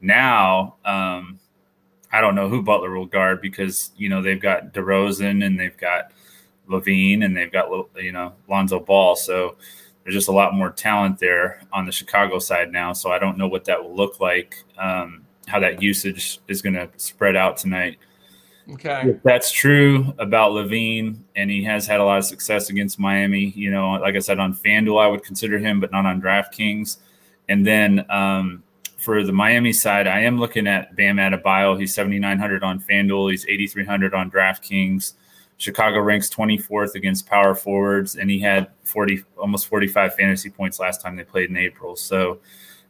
[0.00, 1.38] Now, um,
[2.14, 5.76] I don't know who Butler will guard because you know they've got DeRozan and they've
[5.76, 6.12] got
[6.68, 9.16] LaVine and they've got you know Lonzo Ball.
[9.16, 9.56] So
[10.04, 12.92] there's just a lot more talent there on the Chicago side now.
[12.92, 16.74] So I don't know what that will look like, um, how that usage is going
[16.74, 17.98] to spread out tonight.
[18.70, 23.00] Okay, if that's true about LaVine, and he has had a lot of success against
[23.00, 23.52] Miami.
[23.56, 26.98] You know, like I said on FanDuel, I would consider him, but not on DraftKings.
[27.48, 28.62] And then um,
[29.04, 31.78] for the Miami side, I am looking at Bam Adebayo.
[31.78, 33.30] He's 7,900 on FanDuel.
[33.30, 35.12] He's 8,300 on DraftKings.
[35.58, 41.02] Chicago ranks 24th against power forwards, and he had 40, almost 45 fantasy points last
[41.02, 41.94] time they played in April.
[41.96, 42.40] So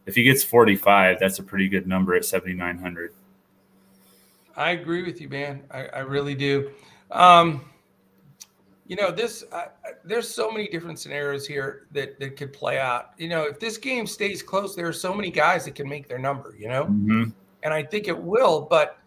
[0.06, 3.12] if he gets 45, that's a pretty good number at 7,900.
[4.56, 5.64] I agree with you, man.
[5.70, 6.70] I, I really do.
[7.10, 7.64] Um,
[8.86, 9.66] you know this uh,
[10.04, 13.78] there's so many different scenarios here that that could play out you know if this
[13.78, 16.84] game stays close there are so many guys that can make their number you know
[16.84, 17.24] mm-hmm.
[17.62, 18.98] and i think it will but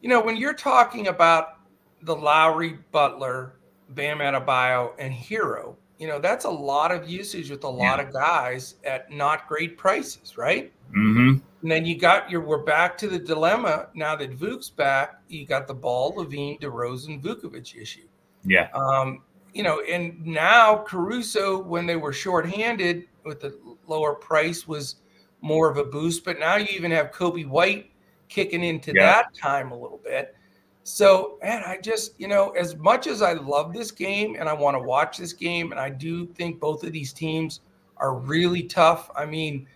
[0.00, 1.58] you know when you're talking about
[2.02, 3.54] the lowry butler
[3.90, 8.06] bam Adebayo, and Herro you know that's a lot of usage with a lot yeah.
[8.06, 11.38] of guys at not great prices right mm-hmm.
[11.62, 15.46] and then you got your we're back to the dilemma now that Vuk's back you
[15.46, 18.05] got the ball LaVine DeRozan Vucevic issue
[18.46, 18.68] yeah.
[18.74, 19.22] Um,
[19.54, 24.96] you know, and now Caruso, when they were shorthanded with the lower price, was
[25.40, 26.24] more of a boost.
[26.24, 27.90] But now you even have Coby White
[28.28, 29.06] kicking into yeah.
[29.06, 30.34] that time a little bit.
[30.82, 34.52] So, man, I just, you know, as much as I love this game and I
[34.52, 37.60] want to watch this game, and I do think both of these teams
[37.96, 39.10] are really tough.
[39.16, 39.66] I mean,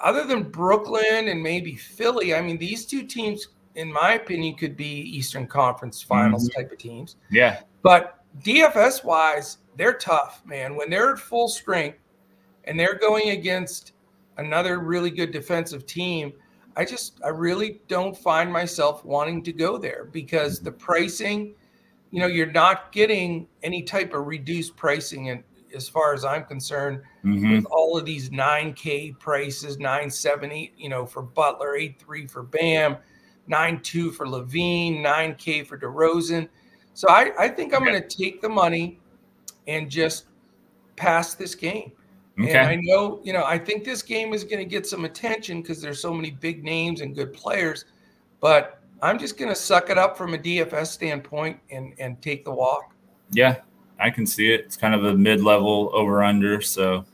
[0.00, 4.76] other than Brooklyn and maybe Philly, I mean, these two teams, in my opinion, could
[4.76, 6.60] be Eastern Conference Finals mm-hmm.
[6.60, 7.16] type of teams.
[7.30, 7.62] Yeah.
[7.82, 10.76] But DFS wise, they're tough, man.
[10.76, 11.98] When they're at full strength
[12.64, 13.92] and they're going against
[14.36, 16.32] another really good defensive team,
[16.76, 21.54] I just I really don't find myself wanting to go there because the pricing,
[22.10, 25.42] you know, you're not getting any type of reduced pricing and
[25.74, 27.52] as far as I'm concerned, mm-hmm.
[27.52, 32.96] with all of these 9K prices, 970, you know, for Butler, 8-3 for Bam,
[33.50, 36.48] 9-2 for LaVine, 9K for DeRozan.
[36.94, 37.92] So I, I think I'm okay.
[37.92, 38.98] going to take the money
[39.66, 40.26] and just
[40.96, 41.92] pass this game.
[42.40, 42.52] Okay.
[42.52, 45.60] And I know, you know, I think this game is going to get some attention
[45.60, 47.84] because there's so many big names and good players,
[48.40, 52.44] but I'm just going to suck it up from a DFS standpoint and and take
[52.44, 52.94] the walk.
[53.32, 53.56] Yeah,
[53.98, 54.60] I can see it.
[54.60, 57.04] It's kind of a mid-level over under, so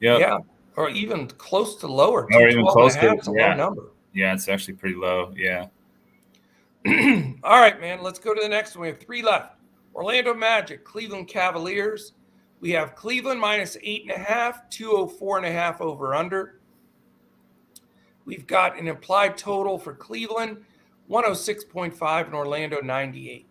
[0.00, 0.38] yeah, yeah,
[0.76, 2.28] or even close to lower.
[2.32, 3.54] Or even close to yeah.
[3.54, 3.90] number.
[4.12, 5.32] Yeah, it's actually pretty low.
[5.36, 5.66] Yeah.
[7.42, 8.02] All right, man.
[8.02, 8.82] Let's go to the next one.
[8.82, 9.56] We have three left.
[9.94, 12.12] Orlando Magic, Cleveland Cavaliers.
[12.60, 16.60] We have Cleveland minus eight and a half, 204 and a half over under.
[18.24, 20.58] We've got an implied total for Cleveland,
[21.10, 23.46] 106.5 and Orlando 98.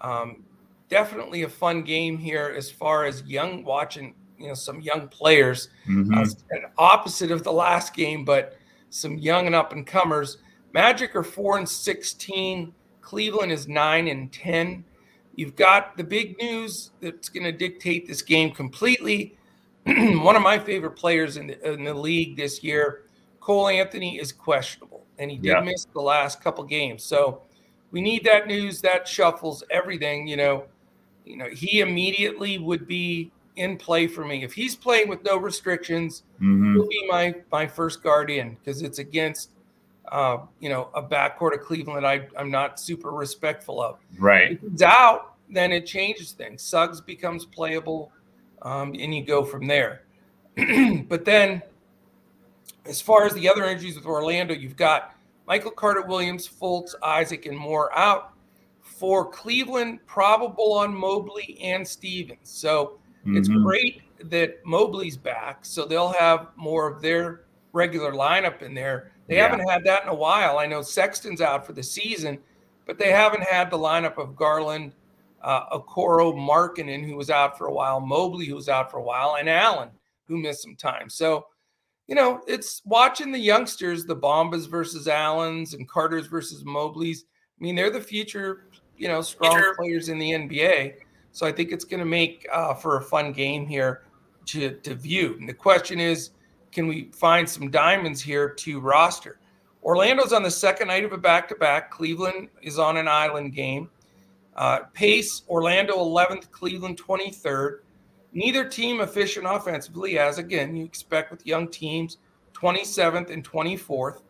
[0.00, 0.44] Um,
[0.88, 5.68] definitely a fun game here as far as young watching, you know, some young players.
[5.88, 6.14] Mm-hmm.
[6.14, 8.56] Uh, opposite of the last game, but
[8.90, 10.38] some young and up and comers.
[10.74, 12.74] Magic are four and 16.
[13.00, 14.84] Cleveland is nine and 10.
[15.36, 19.36] You've got the big news that's going to dictate this game completely.
[19.86, 23.02] One of my favorite players in the, in the, league this year,
[23.38, 25.60] Cole Anthony, is questionable, and he did yeah.
[25.60, 27.04] miss the last couple games.
[27.04, 27.42] So
[27.92, 30.26] we need that news that shuffles everything.
[30.26, 30.64] You know,
[31.24, 35.36] you know, he immediately would be in play for me if he's playing with no
[35.36, 36.24] restrictions.
[36.36, 36.74] Mm-hmm.
[36.74, 39.50] He'll be my my first guardian because it's against
[40.14, 43.98] uh, you know, a backcourt of Cleveland I, I'm not super respectful of.
[44.16, 44.52] Right.
[44.52, 46.62] If he's out, then it changes things.
[46.62, 48.12] Suggs becomes playable,
[48.62, 50.02] um, and you go from there.
[51.08, 51.60] but then,
[52.86, 55.16] as far as the other injuries with Orlando, you've got
[55.48, 58.30] Michael Carter Williams, Fultz, Isaac, and Moore out.
[58.82, 62.38] For Cleveland, probable on Mobley and Stevens.
[62.44, 63.36] So mm-hmm.
[63.36, 65.64] it's great that Mobley's back.
[65.64, 69.10] So they'll have more of their regular lineup in there.
[69.26, 69.48] They yeah.
[69.48, 70.58] haven't had that in a while.
[70.58, 72.38] I know Sexton's out for the season,
[72.86, 74.92] but they haven't had the lineup of Garland,
[75.42, 79.02] uh, Okoro, Markkanen, who was out for a while, Mobley, who was out for a
[79.02, 79.90] while, and Allen,
[80.26, 81.08] who missed some time.
[81.08, 81.46] So,
[82.06, 87.20] you know, it's watching the youngsters, the Bambas versus Allens and Carters versus Mobleys.
[87.58, 88.66] I mean, they're the future,
[88.98, 89.74] you know, strong sure.
[89.76, 90.94] players in the NBA.
[91.32, 94.02] So I think it's going to make uh, for a fun game here
[94.46, 95.36] to, to view.
[95.40, 96.30] And the question is,
[96.74, 99.38] can we find some diamonds here to roster?
[99.82, 101.90] Orlando's on the second night of a back to back.
[101.90, 103.88] Cleveland is on an island game.
[104.56, 107.80] Uh, pace Orlando 11th, Cleveland 23rd.
[108.32, 112.18] Neither team efficient offensively, as again you expect with young teams,
[112.52, 114.22] 27th and 24th.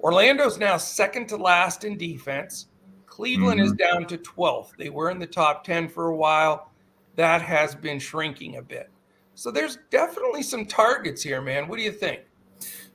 [0.00, 2.66] Orlando's now second to last in defense.
[3.06, 3.66] Cleveland mm-hmm.
[3.66, 4.76] is down to 12th.
[4.76, 6.70] They were in the top 10 for a while.
[7.14, 8.90] That has been shrinking a bit.
[9.36, 11.68] So there's definitely some targets here, man.
[11.68, 12.22] What do you think?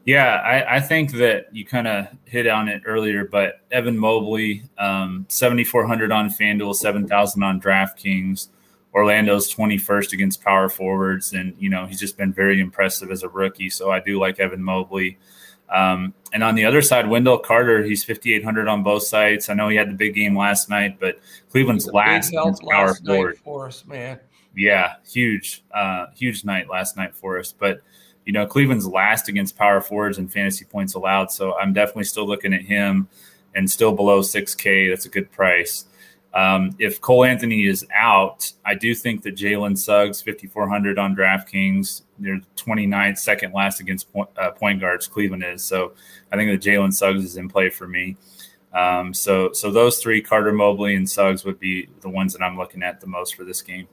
[0.05, 4.63] Yeah, I, I think that you kind of hit on it earlier, but Evan Mobley,
[4.79, 8.47] um, 7,400 on FanDuel, 7,000 on DraftKings.
[8.93, 13.29] Orlando's 21st against power forwards, and you know he's just been very impressive as a
[13.29, 13.69] rookie.
[13.69, 15.17] So I do like Evan Mobley.
[15.71, 19.49] Um, and on the other side, Wendell Carter, he's 5,800 on both sides.
[19.49, 23.67] I know he had the big game last night, but Cleveland's last power forward for
[23.67, 24.19] us, man.
[24.55, 27.53] Yeah, huge, uh, huge night last night for us.
[27.57, 27.81] But
[28.25, 31.31] you know, Cleveland's last against power forwards and fantasy points allowed.
[31.31, 33.07] So I'm definitely still looking at him
[33.55, 34.89] and still below 6K.
[34.89, 35.85] That's a good price.
[36.33, 42.03] Um, if Cole Anthony is out, I do think that Jalen Suggs, 5,400 on DraftKings,
[42.19, 45.63] they're 29th, second last against point, uh, point guards, Cleveland is.
[45.63, 45.93] So
[46.31, 48.15] I think that Jalen Suggs is in play for me.
[48.73, 52.57] Um, so, so those three, Carter Mobley and Suggs, would be the ones that I'm
[52.57, 53.87] looking at the most for this game.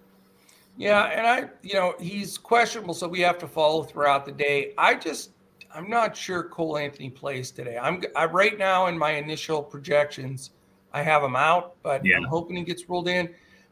[0.76, 4.74] Yeah, and I, you know, he's questionable, so we have to follow throughout the day.
[4.78, 5.32] I just,
[5.74, 7.76] I'm not sure Cole Anthony plays today.
[7.76, 10.50] I'm, I right now in my initial projections,
[10.92, 12.16] I have him out, but yeah.
[12.16, 13.28] I'm hoping he gets ruled in.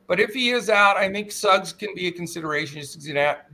[0.06, 3.00] But if he is out, I think Suggs can be a consideration just,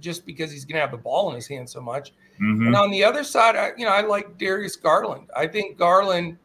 [0.01, 2.13] just because he's going to have the ball in his hand so much.
[2.41, 2.67] Mm-hmm.
[2.67, 5.31] And on the other side, I, you know, I like Darius Garland.
[5.35, 6.37] I think Garland,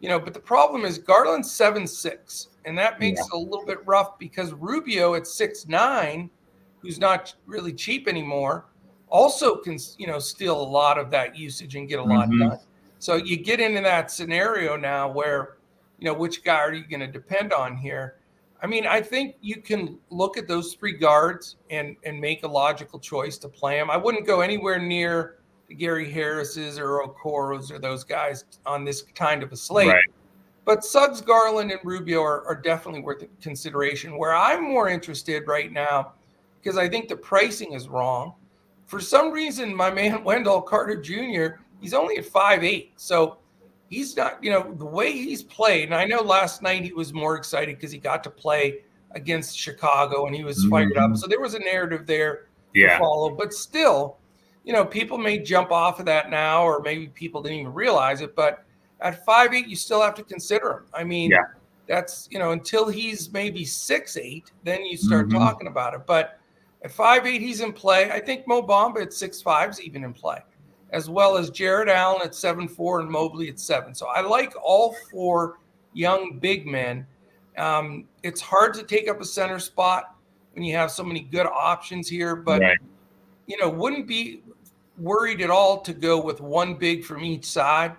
[0.00, 3.24] you know, but the problem is Garland's seven six, and that makes yeah.
[3.26, 6.30] it a little bit rough because Rubio at six nine
[6.80, 8.66] who's not really cheap anymore,
[9.08, 12.50] also can you know steal a lot of that usage and get a lot mm-hmm.
[12.50, 12.58] done.
[13.00, 15.57] So you get into that scenario now where
[15.98, 18.16] you know which guy are you going to depend on here?
[18.60, 22.48] I mean, I think you can look at those three guards and and make a
[22.48, 23.90] logical choice to play them.
[23.90, 25.36] I wouldn't go anywhere near
[25.68, 29.88] the Gary Harris's or Okoros or those guys on this kind of a slate.
[29.88, 30.04] Right.
[30.64, 34.18] But Suggs, Garland, and Rubio are, are definitely worth consideration.
[34.18, 36.12] Where I'm more interested right now
[36.60, 38.34] because I think the pricing is wrong.
[38.86, 41.60] For some reason, my man Wendell Carter Jr.
[41.80, 43.38] He's only at five eight, so
[43.88, 44.42] he's not.
[44.42, 45.84] You know the way he's played.
[45.84, 48.80] And I know last night he was more excited because he got to play
[49.12, 50.70] against Chicago and he was mm-hmm.
[50.70, 51.10] fired up.
[51.10, 51.16] Mm-hmm.
[51.16, 52.94] So there was a narrative there yeah.
[52.94, 53.30] to follow.
[53.30, 54.18] But still,
[54.64, 58.20] you know, people may jump off of that now, or maybe people didn't even realize
[58.20, 58.34] it.
[58.34, 58.64] But
[59.00, 60.82] at five eight, you still have to consider him.
[60.92, 61.38] I mean, yeah.
[61.86, 65.38] that's you know until he's maybe six eight, then you start mm-hmm.
[65.38, 66.06] talking about it.
[66.06, 66.38] But
[66.82, 68.10] at five eight, he's in play.
[68.10, 70.40] I think Mo Bamba at six five is even in play,
[70.90, 73.94] as well as Jarrett Allen at seven four and Mobley at seven.
[73.94, 75.58] So I like all four
[75.92, 77.06] young big men.
[77.56, 80.14] Um, it's hard to take up a center spot
[80.54, 82.78] when you have so many good options here, but right.
[83.46, 84.42] you know, wouldn't be
[84.96, 87.96] worried at all to go with one big from each side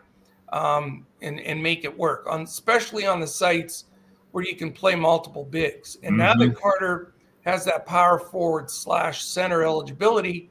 [0.51, 3.85] um, and and make it work on, especially on the sites
[4.31, 5.97] where you can play multiple bigs.
[6.03, 6.17] And mm-hmm.
[6.17, 7.13] now that Carter
[7.45, 10.49] has that power forward slash center eligibility,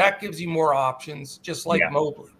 [0.00, 1.90] that gives you more options, just like yeah.
[1.90, 2.30] Mobley.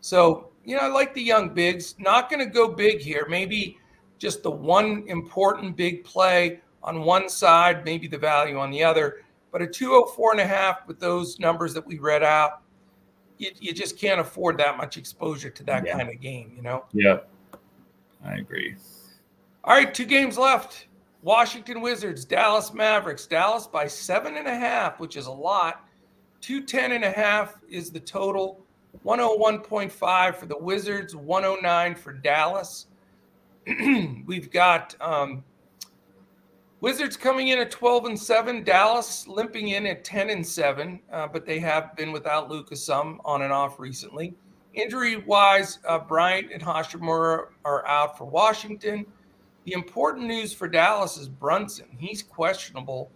[0.00, 1.94] So you know, I like the young bigs.
[1.98, 3.26] Not going to go big here.
[3.28, 3.78] Maybe
[4.18, 9.22] just the one important big play on one side, maybe the value on the other.
[9.52, 12.62] But a 204 and a half with those numbers that we read out,
[13.38, 15.96] you, you just can't afford that much exposure to that yeah.
[15.96, 16.84] kind of game, you know?
[16.92, 17.18] Yeah,
[18.24, 18.76] I agree.
[19.64, 20.86] All right, two games left.
[21.22, 23.26] Washington Wizards, Dallas Mavericks.
[23.26, 25.84] Dallas by seven and a half, which is a lot.
[26.40, 28.64] 210 and a half is the total.
[29.04, 32.86] 101.5 for the Wizards, 109 for Dallas.
[34.26, 35.44] We've got um,
[36.80, 41.28] Wizards coming in at 12 and 7, Dallas limping in at 10 and 7, uh,
[41.28, 44.34] but they have been without Lucas some on and off recently.
[44.72, 49.04] Injury wise, uh, Bryant and Hachimura are out for Washington.
[49.64, 51.86] The important news for Dallas is Brunson.
[51.98, 53.10] He's questionable,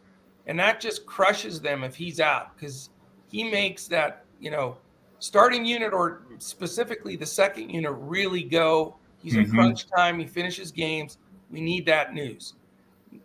[0.46, 2.90] and that just crushes them if he's out because
[3.34, 4.76] he makes that, you know,
[5.18, 8.94] starting unit or specifically the second unit really go.
[9.20, 9.42] He's mm-hmm.
[9.42, 10.20] in crunch time.
[10.20, 11.18] He finishes games.
[11.50, 12.54] We need that news.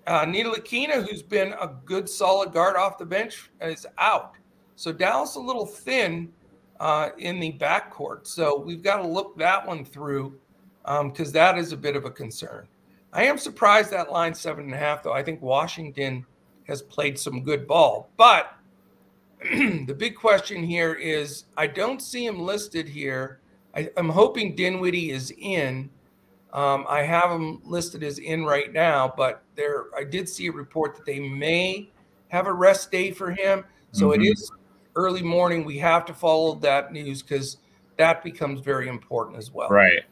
[0.07, 4.33] Uh, Ntilikina, who's been a good solid guard off the bench, is out.
[4.77, 6.33] So Dallas a little thin
[6.79, 8.25] uh, in the backcourt.
[8.25, 10.39] So we've got to look that one through
[10.81, 12.67] because um, that is a bit of a concern.
[13.13, 15.13] I am surprised that line seven and a half, though.
[15.13, 16.25] I think Washington
[16.67, 18.09] has played some good ball.
[18.17, 18.55] But
[19.85, 23.39] the big question here is I don't see him listed here.
[23.75, 25.89] I, am hoping Dinwiddie is in.
[26.51, 30.51] Um, I have him listed as in right now, but there I did see a
[30.51, 31.89] report that they may
[32.29, 33.63] have a rest day for him.
[33.91, 34.21] So mm-hmm.
[34.21, 34.51] it is
[34.95, 35.63] early morning.
[35.63, 37.57] We have to follow that news because
[37.97, 39.69] that becomes very important as well.
[39.69, 40.03] Right.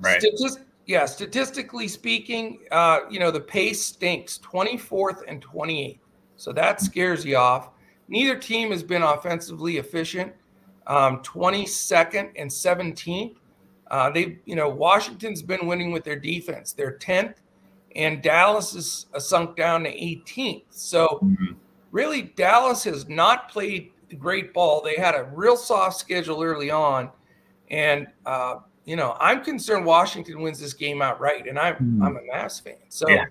[0.00, 0.20] Right.
[0.20, 5.98] Statist- yeah, statistically speaking, uh, you know, the pace stinks 24th and 28th.
[6.36, 7.70] So that scares you off.
[8.12, 10.34] Neither team has been offensively efficient.
[10.86, 13.36] Um, 22nd and 17th.
[13.90, 16.74] Uh, they, you know, Washington's been winning with their defense.
[16.74, 17.36] They're 10th,
[17.96, 20.64] and Dallas is uh, sunk down to 18th.
[20.68, 21.54] So, mm-hmm.
[21.90, 24.82] really, Dallas has not played great ball.
[24.82, 27.10] They had a real soft schedule early on,
[27.70, 32.02] and uh, you know, I'm concerned Washington wins this game outright, and I'm mm-hmm.
[32.02, 32.76] I'm a Mavs fan.
[32.90, 33.08] So.
[33.08, 33.24] Yeah.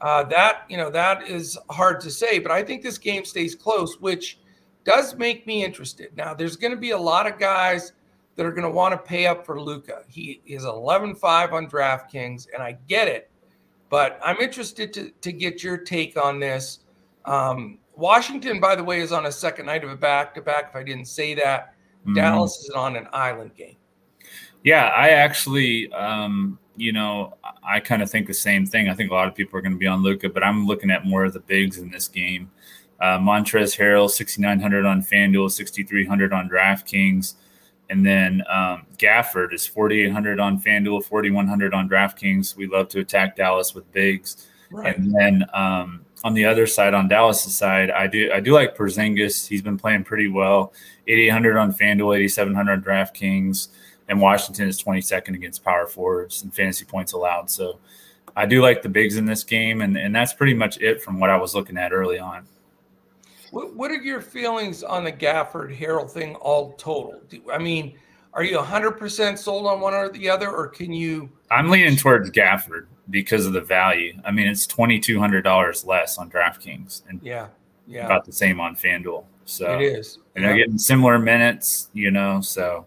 [0.00, 3.54] Uh, that you know that is hard to say, but I think this game stays
[3.54, 4.38] close, which
[4.84, 6.16] does make me interested.
[6.16, 7.92] Now, there's going to be a lot of guys
[8.36, 10.02] that are going to want to pay up for Luka.
[10.08, 13.30] He is 11-5 on DraftKings, and I get it,
[13.88, 16.80] but I'm interested to to get your take on this.
[17.24, 20.66] Um, Washington, by the way, is on a second night of a back-to-back.
[20.70, 22.14] If I didn't say that, mm-hmm.
[22.14, 23.76] Dallas is on an island game.
[24.62, 28.88] Yeah, I actually um, you know, I kind of think the same thing.
[28.88, 30.90] I think a lot of people are going to be on Luka, but I'm looking
[30.90, 32.50] at more of the bigs in this game.
[33.00, 37.34] Uh, Montrezl Harrell, 6,900 on FanDuel, 6,300 on DraftKings.
[37.88, 42.56] And then um, Gafford is 4,800 on FanDuel, 4,100 on DraftKings.
[42.56, 44.48] We love to attack Dallas with bigs.
[44.70, 44.96] Right.
[44.96, 48.76] And then um, on the other side, on Dallas' side, I do I do like
[48.76, 49.46] Porzingis.
[49.46, 50.72] He's been playing pretty well.
[51.06, 53.68] 8,800 on FanDuel, 8,700 on DraftKings
[54.08, 57.50] and Washington is 22nd against power forwards and fantasy points allowed.
[57.50, 57.78] So
[58.36, 61.18] I do like the bigs in this game, and, and that's pretty much it from
[61.18, 62.46] what I was looking at early on.
[63.50, 67.20] What, what are your feelings on the Gafford Harrell thing all total?
[67.28, 67.96] Do, I mean,
[68.34, 71.30] are you 100% sold on one or the other, or can you?
[71.50, 74.20] I'm leaning towards Gafford because of the value.
[74.24, 77.48] I mean, it's $2,200 less on DraftKings and yeah,
[77.86, 79.24] yeah, about the same on FanDuel.
[79.46, 80.18] So it is.
[80.34, 80.48] And yeah.
[80.48, 82.84] they're getting similar minutes, you know, so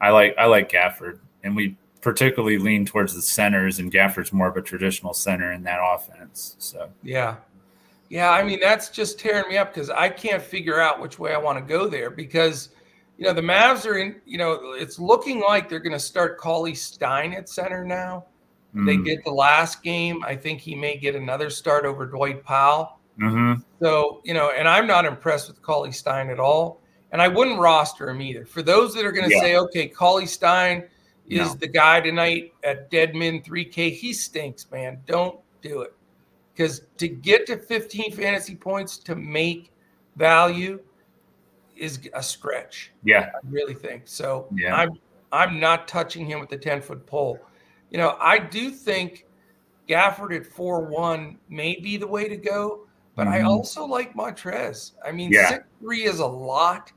[0.00, 4.48] I like I like Gafford, and we particularly lean towards the centers, and Gafford's more
[4.48, 6.56] of a traditional center in that offense.
[6.58, 7.36] So yeah,
[8.08, 8.30] yeah.
[8.30, 11.38] I mean, that's just tearing me up because I can't figure out which way I
[11.38, 12.70] want to go there because
[13.18, 14.16] you know the Mavs are in.
[14.24, 18.26] You know, it's looking like they're going to start Cauley Stein at center now.
[18.74, 18.86] Mm.
[18.86, 20.22] They did the last game.
[20.24, 22.98] I think he may get another start over Dwight Powell.
[23.18, 23.62] Mm-hmm.
[23.82, 26.82] So you know, and I'm not impressed with Cauley Stein at all
[27.12, 28.44] and I wouldn't roster him either.
[28.44, 29.40] For those that are going to yeah.
[29.40, 30.84] say, okay, Cauley Stein
[31.28, 31.54] is no.
[31.54, 35.00] the guy tonight at Deadman 3K, he stinks, man.
[35.06, 35.94] Don't do it.
[36.54, 39.70] Because to get to 15 fantasy points to make
[40.16, 40.80] value
[41.76, 42.92] is a stretch.
[43.04, 43.30] Yeah.
[43.34, 44.02] I really think.
[44.06, 44.74] So yeah.
[44.74, 44.98] I'm
[45.32, 47.38] I'm not touching him with the 10 foot pole.
[47.90, 49.26] You know, I do think
[49.88, 53.34] Gafford at 4 1 may be the way to go, but mm-hmm.
[53.34, 54.92] I also like Montrez.
[55.04, 55.48] I mean, yeah.
[55.48, 56.92] six three is a lot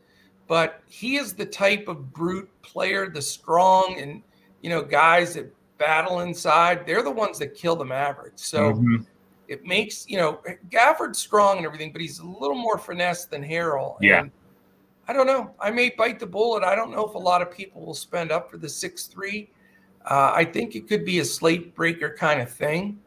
[0.49, 4.21] but he is the type of brute player, the strong and
[4.61, 6.85] you know guys that battle inside.
[6.85, 8.41] They're the ones that kill the Mavericks.
[8.41, 9.03] So mm-hmm.
[9.47, 13.43] it makes you know Gafford's strong and everything, but he's a little more finesse than
[13.43, 13.95] Harrell.
[14.01, 14.21] Yeah.
[14.21, 14.31] And
[15.07, 15.51] I don't know.
[15.59, 16.63] I may bite the bullet.
[16.63, 19.51] I don't know if a lot of people will spend up for the six three.
[20.03, 22.99] Uh, I think it could be a slate breaker kind of thing.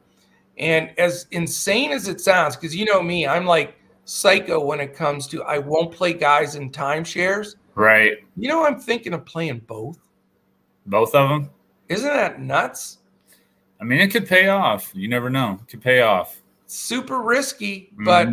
[0.59, 3.75] And as insane as it sounds, because you know me, I'm like
[4.05, 7.57] psycho when it comes to I won't play guys in timeshares.
[7.75, 8.19] Right.
[8.37, 9.99] You know, I'm thinking of playing both.
[10.87, 11.51] Both of them.
[11.89, 12.99] Isn't that nuts?
[13.81, 14.93] I mean, it could pay off.
[14.95, 15.59] You never know.
[15.63, 16.41] It could pay off.
[16.67, 18.05] Super risky, mm-hmm.
[18.05, 18.29] but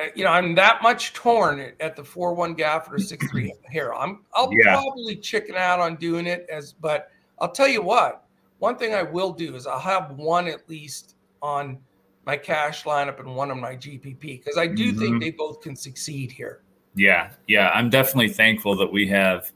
[0.00, 3.52] uh, you know, I'm that much torn at the four one Gafford or six three
[3.70, 3.92] here.
[3.92, 4.74] I'm I'll yeah.
[4.74, 8.24] probably chicken out on doing it as, but I'll tell you what.
[8.58, 11.78] One thing I will do is I'll have one at least on
[12.26, 14.98] my cash lineup and one of my GPP because I do mm-hmm.
[14.98, 16.60] think they both can succeed here.
[16.94, 19.52] Yeah, yeah, I'm definitely thankful that we have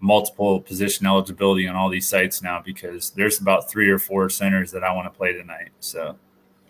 [0.00, 4.70] multiple position eligibility on all these sites now because there's about three or four centers
[4.70, 5.70] that I want to play tonight.
[5.80, 6.16] So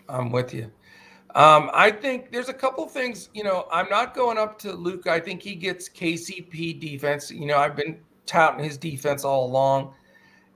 [0.07, 0.71] I'm with you.
[1.35, 5.05] Um, I think there's a couple things, you know, I'm not going up to Luke.
[5.05, 7.29] I think he gets KCP defense.
[7.29, 9.93] You know, I've been touting his defense all along.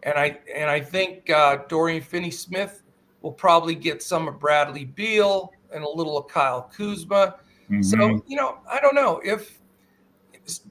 [0.01, 2.82] And I and I think uh, Dorian Finney Smith
[3.23, 7.37] will probably get some of Bradley Beal and a little of Kyle Kuzma.
[7.71, 7.81] Mm-hmm.
[7.81, 9.59] So, you know, I don't know if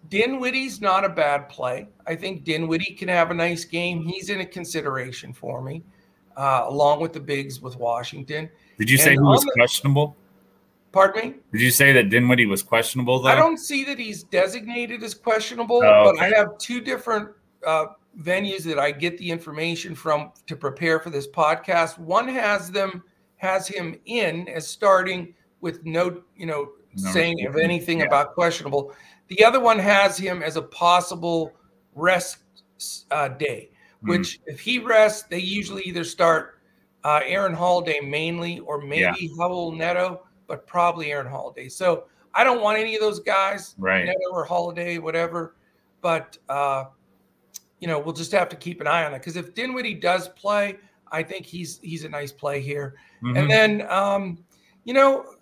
[0.09, 1.89] Dinwiddie's not a bad play.
[2.07, 4.05] I think Dinwiddie can have a nice game.
[4.05, 5.83] He's in a consideration for me,
[6.37, 8.49] uh, along with the bigs with Washington.
[8.79, 10.15] Did you and say he was the, questionable?
[10.93, 11.37] Pardon me?
[11.53, 13.31] Did you say that Dinwiddie was questionable, though?
[13.31, 16.19] I don't see that he's designated as questionable, oh, okay.
[16.19, 17.31] but I have two different
[17.67, 17.87] uh,
[18.21, 21.99] venues that I get the information from to prepare for this podcast.
[21.99, 23.03] One has them
[23.37, 28.07] has him in as starting with no, you know, no, saying of anything yeah.
[28.07, 28.95] about questionable.
[29.29, 31.53] The other one has him as a possible
[31.95, 32.39] rest
[33.11, 34.11] uh, day, mm-hmm.
[34.11, 34.51] which mm-hmm.
[34.51, 36.61] if he rests, they usually either start
[37.05, 39.29] uh, Aaron Holiday mainly, or maybe yeah.
[39.39, 41.69] Raul Neto, but probably Aaron Holiday.
[41.69, 42.05] So
[42.35, 44.05] I don't want any of those guys, right?
[44.05, 45.57] Neto or Holiday, whatever.
[46.01, 46.85] But uh,
[47.83, 50.29] you know, we'll just have to keep an eye on it because if Dinwiddie does
[50.29, 50.79] play,
[51.11, 52.95] I think he's he's a nice play here.
[53.25, 53.37] Mm-hmm.
[53.37, 54.39] And then, um,
[54.85, 55.35] you know,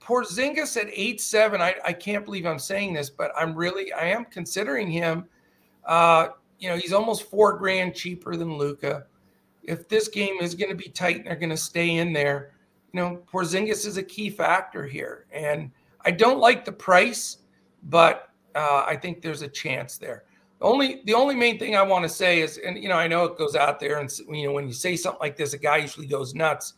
[0.00, 1.60] Porzingis at eight seven.
[1.60, 5.24] I, I can't believe I'm saying this, but I'm really I am considering him.
[5.84, 6.28] Uh,
[6.60, 9.06] you know, he's almost four grand cheaper than Luka.
[9.64, 12.52] If this game is going to be tight and they're going to stay in there,
[12.92, 15.72] you know, Porzingis is a key factor here, and
[16.04, 17.38] I don't like the price,
[17.82, 20.22] but uh, I think there's a chance there
[20.60, 23.24] only the only main thing I want to say is, and you know, I know
[23.24, 25.78] it goes out there, and you know, when you say something like this, a guy
[25.78, 26.74] usually goes nuts.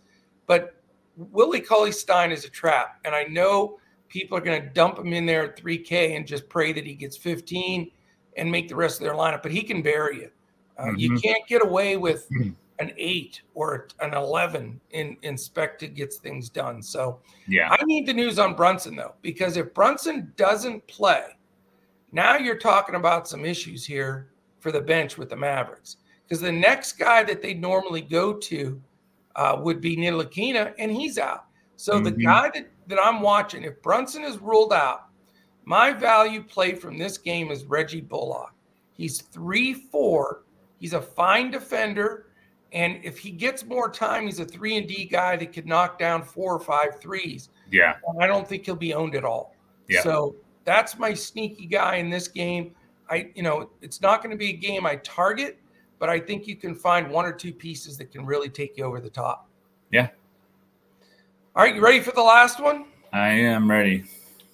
[0.46, 0.74] But
[1.16, 3.78] Willie Cauley Stein is a trap, and I know
[4.08, 6.94] people are going to dump him in there at 3K and just pray that he
[6.94, 7.90] gets 15
[8.36, 9.42] and make the rest of their lineup.
[9.42, 10.30] But he can bury you.
[10.76, 10.96] Uh, mm-hmm.
[10.96, 12.50] You can't get away with mm-hmm.
[12.80, 16.82] an eight or an 11 in, in spec to gets things done.
[16.82, 21.24] So yeah, I need the news on Brunson though, because if Brunson doesn't play
[22.12, 26.52] now you're talking about some issues here for the bench with the Mavericks because the
[26.52, 28.80] next guy that they'd normally go to
[29.36, 31.46] uh, would be Ntilikina, and he's out.
[31.76, 32.04] So mm-hmm.
[32.04, 35.06] the guy that, that I'm watching, if Brunson is ruled out,
[35.64, 38.52] my value play from this game is Reggie Bullock.
[38.92, 40.42] He's 3 4.
[40.78, 42.26] He's a fine defender.
[42.72, 45.98] And if he gets more time, he's a three and D guy that could knock
[45.98, 47.50] down four or five threes.
[47.70, 47.96] Yeah.
[48.06, 49.54] And I don't think he'll be owned at all.
[49.88, 50.02] Yeah.
[50.02, 50.36] So
[50.70, 52.70] that's my sneaky guy in this game.
[53.10, 55.58] I, you know, it's not going to be a game I target,
[55.98, 58.84] but I think you can find one or two pieces that can really take you
[58.84, 59.48] over the top.
[59.90, 60.08] Yeah.
[61.56, 62.84] All right, you ready for the last one?
[63.12, 64.04] I am ready.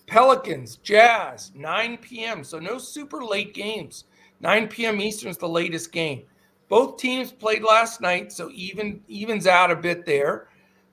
[0.07, 2.43] Pelicans, Jazz, 9 p.m.
[2.43, 4.05] So no super late games.
[4.41, 5.01] 9 p.m.
[5.03, 6.23] Eastern is the latest game.
[6.69, 10.49] Both teams played last night, so even evens out a bit there.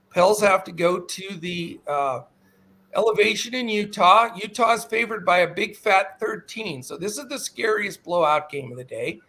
[0.09, 2.21] Pels have to go to the uh,
[2.95, 4.35] elevation in Utah.
[4.35, 6.83] Utah is favored by a big fat 13.
[6.83, 9.19] So this is the scariest blowout game of the day.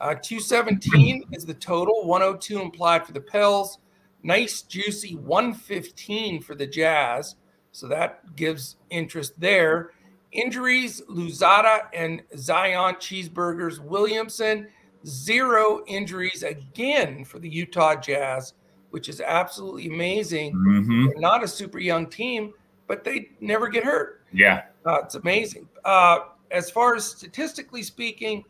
[0.00, 3.78] Uh, 217 is the total, 102 implied for the Pels.
[4.22, 7.36] Nice, juicy 115 for the Jazz.
[7.72, 9.90] So that gives interest there.
[10.32, 14.68] Injuries Luzada and Zion Cheeseburgers Williamson.
[15.06, 18.52] Zero injuries again for the Utah Jazz,
[18.90, 20.54] which is absolutely amazing.
[20.54, 21.20] Mm-hmm.
[21.20, 22.52] not a super young team
[22.90, 24.24] but they never get hurt.
[24.32, 24.62] Yeah.
[24.84, 25.68] Uh, it's amazing.
[25.84, 26.18] Uh,
[26.50, 28.42] as far as statistically speaking,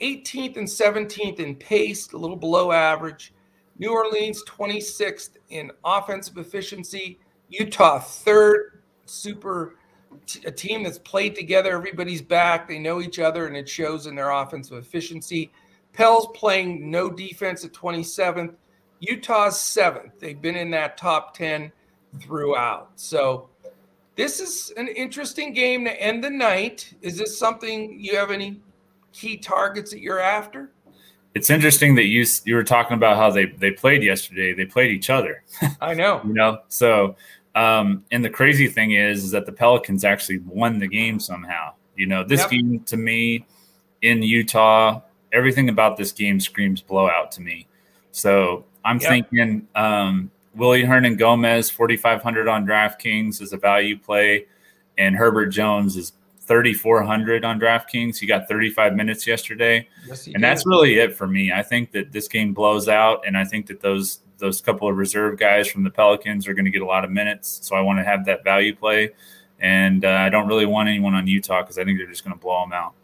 [0.00, 3.32] 18th and 17th in pace, a little below average.
[3.78, 7.20] New Orleans 26th in offensive efficiency.
[7.48, 9.76] Utah third, super
[10.26, 11.76] t- a team that's played together.
[11.76, 12.66] Everybody's back.
[12.66, 15.52] They know each other, and it shows in their offensive efficiency.
[15.92, 18.56] Pell's playing no defense at 27th.
[18.98, 20.18] Utah's seventh.
[20.18, 21.70] They've been in that top 10
[22.20, 22.90] throughout.
[22.96, 23.48] So
[24.16, 26.94] this is an interesting game to end the night.
[27.02, 28.60] Is this something you have any
[29.12, 30.70] key targets that you're after?
[31.34, 34.54] It's interesting that you you were talking about how they they played yesterday.
[34.54, 35.42] They played each other.
[35.80, 36.20] I know.
[36.26, 37.16] you know, so
[37.56, 41.72] um, and the crazy thing is, is that the Pelicans actually won the game somehow.
[41.96, 42.50] You know, this yep.
[42.50, 43.46] game to me
[44.02, 45.00] in Utah,
[45.32, 47.66] everything about this game screams blowout to me.
[48.12, 49.10] So I'm yep.
[49.10, 54.46] thinking um, Willy Hernangomez, 4,500 on DraftKings is a value play,
[54.96, 58.18] and Herbert Jones is 3,400 on DraftKings.
[58.18, 60.42] He got 35 minutes yesterday, yes, and did.
[60.42, 61.52] that's really it for me.
[61.52, 64.96] I think that this game blows out, and I think that those those couple of
[64.96, 67.60] reserve guys from the Pelicans are going to get a lot of minutes.
[67.62, 69.10] So I want to have that value play,
[69.60, 72.36] and uh, I don't really want anyone on Utah because I think they're just going
[72.36, 72.94] to blow them out.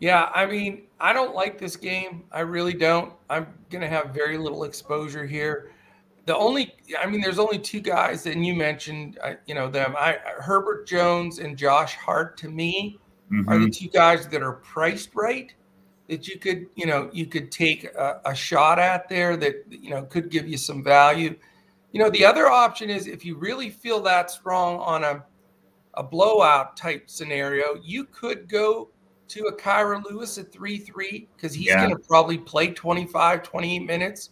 [0.00, 2.24] Yeah, I mean, I don't like this game.
[2.32, 3.12] I really don't.
[3.30, 5.70] I'm going to have very little exposure here
[6.26, 9.94] the only i mean there's only two guys and you mentioned uh, you know them
[9.98, 12.98] i herbert jones and josh hart to me
[13.30, 13.48] mm-hmm.
[13.48, 13.70] are the mm-hmm.
[13.70, 15.54] two guys that are priced right
[16.08, 19.90] that you could you know you could take a, a, shot at there that you
[19.90, 21.34] know could give you some value
[21.92, 25.24] you know the other option is if you really feel that strong on a
[25.94, 28.88] a blowout type scenario you could go
[29.28, 31.86] to a Kira Lewis at 3-3 because he's yeah.
[31.86, 34.30] going to probably play 25 28 minutes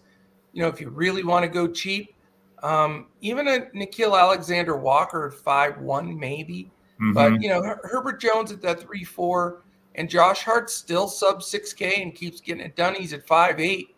[0.53, 2.15] you know, if you really want to go cheap,
[2.63, 7.13] um, even a Nickeil Alexander Walker at five one maybe, mm-hmm.
[7.13, 9.63] but you know Her- Herbert Jones at that three four,
[9.95, 12.95] and Josh Hart still sub six K and keeps getting it done.
[12.95, 13.95] He's at five eight.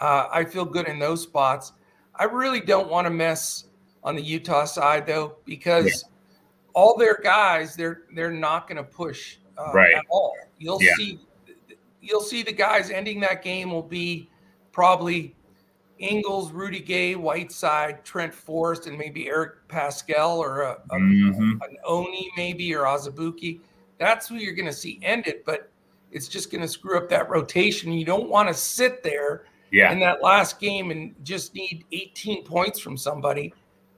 [0.00, 1.72] Uh, I feel good in those spots.
[2.14, 3.64] I really don't want to mess
[4.04, 6.08] on the Utah side though because yeah.
[6.74, 9.94] all their guys they're they're not going to push uh, right.
[9.94, 10.34] at all.
[10.58, 10.94] You'll yeah.
[10.96, 11.18] see
[12.00, 14.30] you'll see the guys ending that game will be
[14.70, 15.34] probably
[15.98, 21.62] Ingles, Rudy Gay, Whiteside, Trent Forrest, and maybe Eric Paschall or a, a, mm-hmm.
[21.62, 23.60] an Oni maybe or Azubuike.
[23.98, 25.70] That's who you're going to see end it, but
[26.12, 27.92] it's just going to screw up that rotation.
[27.92, 29.92] You don't want to sit there yeah.
[29.92, 33.52] in that last game and just need 18 points from somebody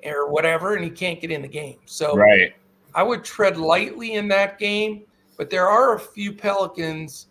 [0.04, 1.78] or whatever, and he can't get in the game.
[1.86, 2.54] So right.
[2.94, 5.02] I would tread lightly in that game,
[5.36, 7.26] but there are a few Pelicans,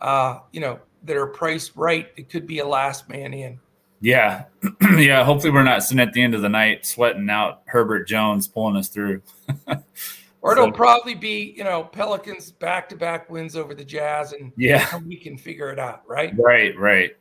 [0.00, 2.08] uh, you know, that are priced right.
[2.16, 3.58] It could be a last man in.
[4.00, 4.44] Yeah,
[4.96, 5.24] yeah.
[5.24, 8.76] Hopefully, we're not sitting at the end of the night sweating out Herbert Jones pulling
[8.76, 9.22] us through.
[10.40, 14.32] or it'll so, probably be you know Pelicans back to back wins over the Jazz,
[14.32, 16.32] and yeah, we can figure it out, right?
[16.38, 17.16] Right, right.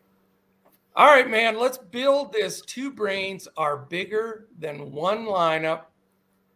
[0.96, 1.60] All right, man.
[1.60, 2.62] Let's build this.
[2.62, 5.86] Two brains are bigger than one lineup,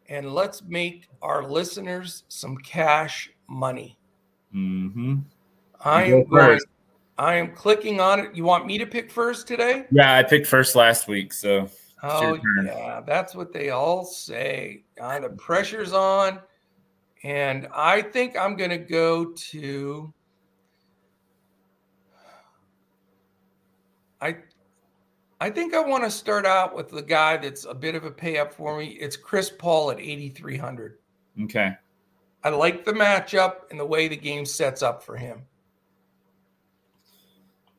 [0.07, 3.97] and let's make our listeners some cash money.
[4.53, 5.17] Mm-hmm.
[5.83, 6.59] I am going.
[7.17, 8.35] I am clicking on it.
[8.35, 9.85] You want me to pick first today?
[9.91, 11.33] Yeah, I picked first last week.
[11.33, 11.69] So,
[12.03, 14.83] oh, yeah, that's what they all say.
[14.99, 16.39] Uh, the pressure's on.
[17.23, 20.13] And I think I'm going to go to.
[24.19, 24.37] I
[25.41, 28.11] I think I want to start out with the guy that's a bit of a
[28.11, 28.89] pay up for me.
[28.89, 30.99] It's Chris Paul at 8,300.
[31.43, 31.71] Okay.
[32.43, 35.41] I like the matchup and the way the game sets up for him.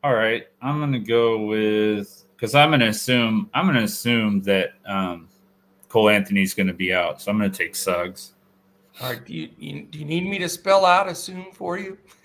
[0.05, 5.29] All right, I'm gonna go with because I'm gonna assume I'm gonna assume that um,
[5.89, 8.35] Cole Anthony's gonna be out, so I'm gonna take Suggs.
[9.01, 11.99] All right, do you, you do you need me to spell out assume for you?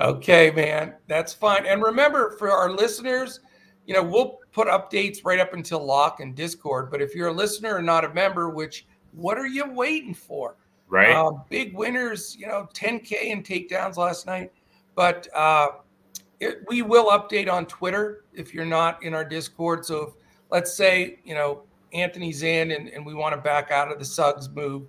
[0.00, 1.66] okay, man, that's fine.
[1.66, 3.40] And remember, for our listeners,
[3.84, 6.88] you know we'll put updates right up until lock and Discord.
[6.88, 10.54] But if you're a listener and not a member, which what are you waiting for?
[10.88, 11.14] Right.
[11.14, 14.52] Uh, big winners, you know, 10K in takedowns last night.
[14.98, 15.68] But uh,
[16.40, 19.84] it, we will update on Twitter if you're not in our Discord.
[19.84, 20.14] So if,
[20.50, 24.04] let's say, you know, Anthony's in and, and we want to back out of the
[24.04, 24.88] Suggs move,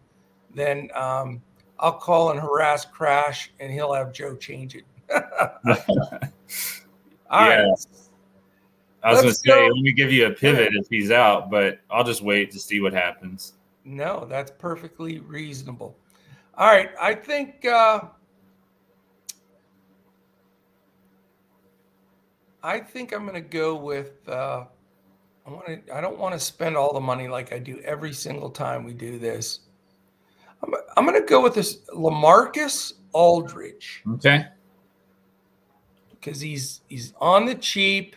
[0.55, 1.43] then um,
[1.77, 4.83] I'll call and harass Crash and he'll have Joe change it.
[5.13, 5.19] All
[7.45, 7.61] yeah.
[7.61, 7.85] right.
[9.03, 9.67] I was going to say, go.
[9.67, 12.81] let me give you a pivot if he's out, but I'll just wait to see
[12.81, 13.53] what happens.
[13.85, 15.95] No, that's perfectly reasonable.
[16.57, 16.89] All right.
[16.99, 18.05] I think uh,
[22.63, 24.27] I think I'm going to go with.
[24.27, 24.65] Uh,
[25.45, 25.95] I want to.
[25.95, 28.93] I don't want to spend all the money like I do every single time we
[28.93, 29.61] do this.
[30.63, 34.03] I'm, I'm going to go with this LaMarcus Aldridge.
[34.15, 34.45] Okay.
[36.11, 38.15] Because he's he's on the cheap,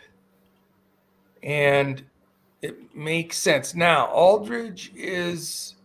[1.42, 2.02] and
[2.62, 3.74] it makes sense.
[3.74, 5.76] Now Aldridge is.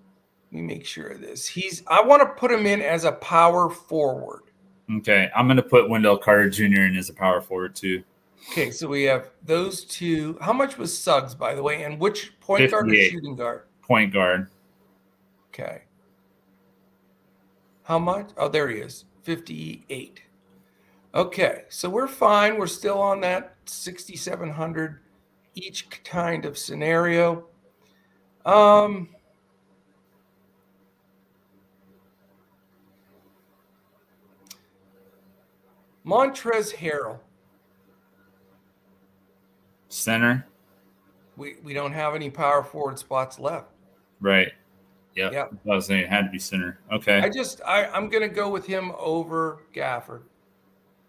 [0.52, 1.46] Let me make sure of this.
[1.46, 1.84] He's.
[1.88, 4.44] I want to put him in as a power forward.
[4.90, 6.64] Okay, I'm going to put Wendell Carter Jr.
[6.64, 8.04] in as a power forward too.
[8.52, 10.38] Okay, so we have those two.
[10.42, 13.64] How much was Suggs, by the way, and which point guard or shooting guard?
[13.82, 14.50] Point guard.
[15.50, 15.84] Okay.
[17.84, 18.30] How much?
[18.38, 19.06] Oh, there he is.
[19.24, 20.22] 58.
[21.14, 22.58] Okay, so we're fine.
[22.58, 25.00] We're still on that 6,700
[25.56, 27.46] each kind of scenario.
[28.46, 29.10] Um,
[36.06, 37.20] Montrez Harrell.
[39.98, 40.46] Center.
[41.36, 43.68] We, we don't have any power forward spots left.
[44.20, 44.52] Right.
[45.16, 45.32] Yeah.
[45.32, 45.54] Yep.
[45.66, 46.80] I was saying it had to be center.
[46.92, 47.20] Okay.
[47.20, 50.22] I just I, I'm gonna go with him over Gafford.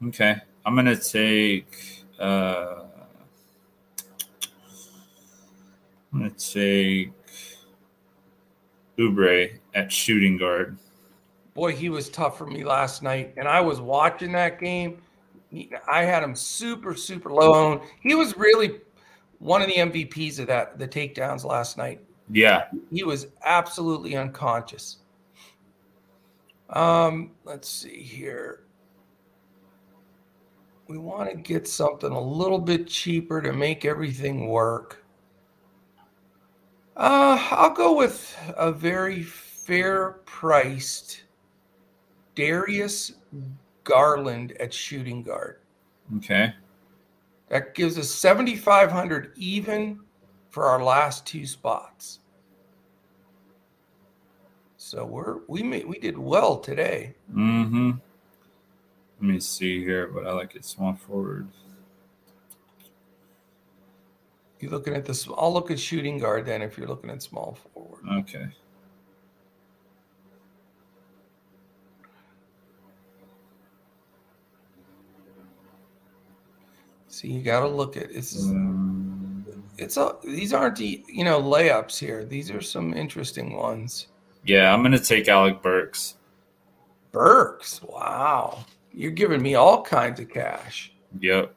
[0.07, 0.37] Okay.
[0.65, 2.85] I'm gonna take uh
[6.13, 7.13] I'm gonna take
[8.99, 10.79] Oubre at shooting guard.
[11.55, 13.35] boy, he was tough for me last night.
[13.37, 15.03] And I was watching that game.
[15.91, 17.81] I had him super, super low on.
[18.03, 18.81] He was really
[19.39, 22.01] one of the MVPs of that, the takedowns last night.
[22.31, 22.65] Yeah.
[22.91, 24.99] He was absolutely unconscious.
[26.71, 28.65] Um, let's see here.
[30.87, 35.05] We want to get something a little bit cheaper to make everything work.
[36.97, 41.23] Uh, I'll go with a very fair priced
[42.35, 43.13] Darius
[43.89, 45.61] Garland at shooting guard.
[46.19, 46.55] Okay.
[47.49, 50.01] That gives us 7,500 even
[50.51, 52.21] for our last two spots.
[54.77, 57.15] So we're we made we did well today.
[57.35, 57.93] Mm-hmm.
[59.21, 61.49] Let me see here, but I like it small forward.
[64.61, 65.29] You're looking at this.
[65.37, 68.05] I'll look at shooting guard then if you're looking at small forward.
[68.21, 68.49] Okay.
[77.19, 78.33] See, you got to look at this.
[78.33, 79.45] Is, Um,
[79.77, 82.25] it's a these aren't the you know layups here.
[82.25, 84.07] These are some interesting ones.
[84.45, 86.15] yeah, I'm gonna take Alec Burks.
[87.11, 91.53] Burks, wow, you're giving me all kinds of cash, Yep.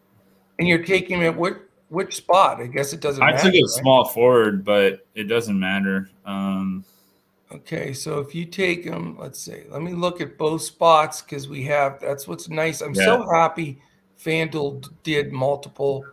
[0.58, 1.58] and you're taking it at which
[1.90, 2.60] which spot?
[2.60, 3.22] I guess it doesn't.
[3.22, 3.70] I matter, took it right?
[3.70, 6.10] small forward, but it doesn't matter.
[6.26, 6.84] Um,
[7.54, 11.50] Okay, so if you take them, let's see, let me look at both spots because
[11.50, 12.80] we have that's what's nice.
[12.82, 13.78] I'm so happy
[14.24, 16.06] FanDuel did multiple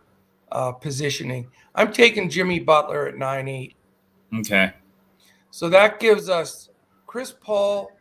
[0.51, 1.47] uh, positioning.
[1.75, 3.75] I'm taking Jimmy Butler at nine eight,
[4.39, 4.73] okay.
[5.51, 6.69] so that gives us
[7.05, 7.91] Chris Paul,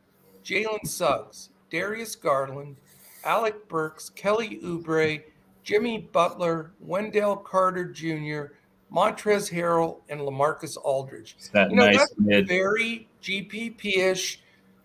[0.45, 2.77] Jalen Suggs, Darius Garland,
[3.25, 5.23] Alec Burks, Kelly Oubre,
[5.63, 8.55] Jimmy Butler, Wendell Carter Jr.,
[8.91, 11.35] Montrez Harrell, and LaMarcus Aldridge.
[11.39, 12.49] It's that You know, nice mid.
[12.49, 14.41] very GPP-ish,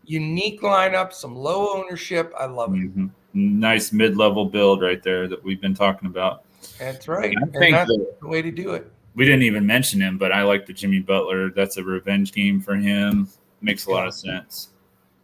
[0.06, 2.34] unique lineup, some low ownership.
[2.38, 2.94] I love it.
[2.94, 3.10] Mhm.
[3.34, 6.44] Nice mid-level build right there that we've been talking about.
[6.80, 7.36] That's right.
[7.38, 8.92] I And think that's that the way to do it.
[9.16, 11.50] we didn't even mention him, but I like the Jimmy Butler.
[11.52, 13.28] That's a revenge game for him.
[13.62, 14.70] Makes a lot of sense.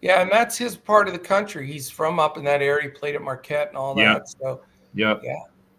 [0.01, 1.68] Yeah, and that's his part of the country.
[1.68, 4.01] He's from up in that area, He played at Marquette and all that.
[4.01, 4.20] Yeah.
[4.24, 4.62] So
[4.95, 5.22] Yep.
[5.24, 5.34] Yeah,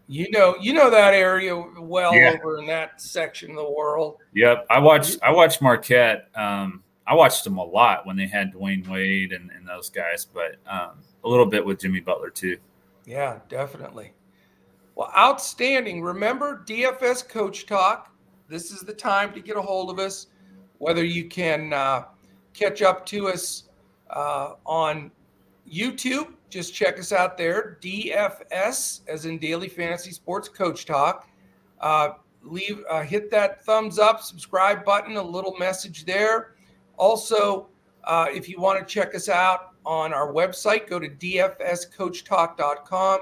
[0.07, 2.35] you know, you know that area well Yeah.
[2.39, 4.19] over in that section of the world.
[4.35, 4.67] Yep.
[4.71, 6.29] I watched I watched Marquette.
[6.37, 10.27] Um, I watched them a lot when they had Dwyane Wade and, and those guys,
[10.27, 12.59] but um, a little bit with Jimmy Butler too.
[13.07, 14.13] Yeah, definitely.
[14.95, 16.03] Well, outstanding.
[16.03, 18.13] Remember DFS Coach Talk.
[18.49, 20.27] This is the time to get a hold of us.
[20.79, 22.05] Whether you can uh,
[22.55, 23.65] catch up to us
[24.11, 25.11] uh, on
[25.71, 27.79] YouTube, just check us out there.
[27.81, 31.29] DFS, as in Daily Fantasy Sports Coach Talk.
[31.81, 32.11] Uh,
[32.43, 35.17] leave, uh, hit that thumbs up, subscribe button.
[35.17, 36.55] A little message there.
[36.97, 37.69] Also,
[38.05, 43.21] uh, if you want to check us out on our website, go to dfscoachtalk.com.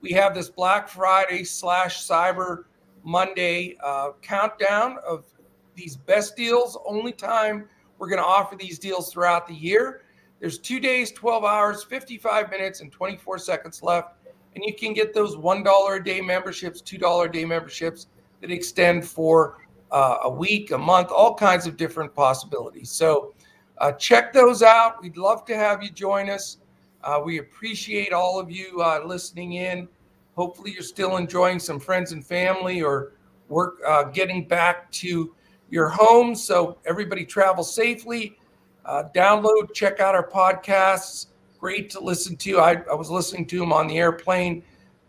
[0.00, 2.64] We have this Black Friday slash Cyber
[3.04, 5.26] Monday uh, countdown of
[5.74, 6.78] these best deals.
[6.86, 10.04] Only time we're going to offer these deals throughout the year.
[10.40, 14.14] There's two days, 12 hours, 55 minutes, and 24 seconds left.
[14.54, 18.08] And you can get those $1 a day memberships, $2 a day memberships
[18.40, 19.58] that extend for
[19.90, 22.90] uh, a week, a month, all kinds of different possibilities.
[22.90, 23.34] So
[23.80, 25.02] uh, check those out.
[25.02, 26.58] We'd love to have you join us.
[27.02, 29.88] Uh, we appreciate all of you uh, listening in.
[30.36, 33.12] Hopefully, you're still enjoying some friends and family or
[33.48, 35.34] work uh, getting back to
[35.70, 36.34] your home.
[36.34, 38.36] So, everybody travel safely.
[38.84, 41.26] Uh, download, check out our podcasts.
[41.58, 42.58] Great to listen to.
[42.58, 44.62] I, I was listening to them on the airplane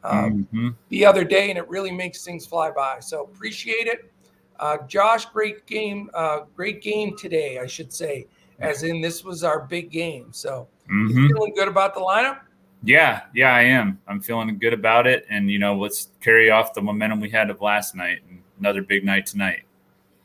[0.03, 0.75] um, Mhm.
[0.89, 2.99] the other day, and it really makes things fly by.
[2.99, 4.11] So, appreciate it.
[4.59, 6.09] Uh, Josh, great game.
[6.13, 8.27] Uh, great game today, I should say,
[8.61, 10.27] as in this was our big game.
[10.31, 11.27] So, Mhm.
[11.27, 12.39] feeling good about the lineup?
[12.83, 13.99] Yeah, yeah, I am.
[14.07, 17.49] I'm feeling good about it, and you know, let's carry off the momentum we had
[17.49, 18.19] of last night.
[18.27, 19.63] And another big night tonight.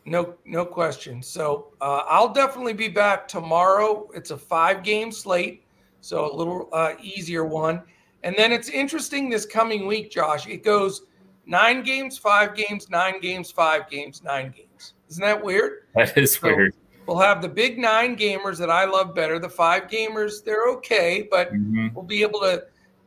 [0.04, 1.22] No, no question.
[1.22, 4.08] So uh, I'll definitely be back tomorrow.
[4.14, 5.64] It's a five-game slate,
[6.00, 7.82] so a little uh, easier one.
[8.22, 10.46] And then it's interesting this coming week, Josh.
[10.46, 11.06] It goes
[11.44, 14.94] nine games, five games, nine games, five games, nine games.
[15.10, 15.88] Isn't that weird?
[15.94, 16.74] That is so weird.
[17.06, 19.38] We'll have the big nine gamers that I love better.
[19.38, 21.88] The five gamers, they're okay, but mm-hmm.
[21.94, 22.64] we'll be able to,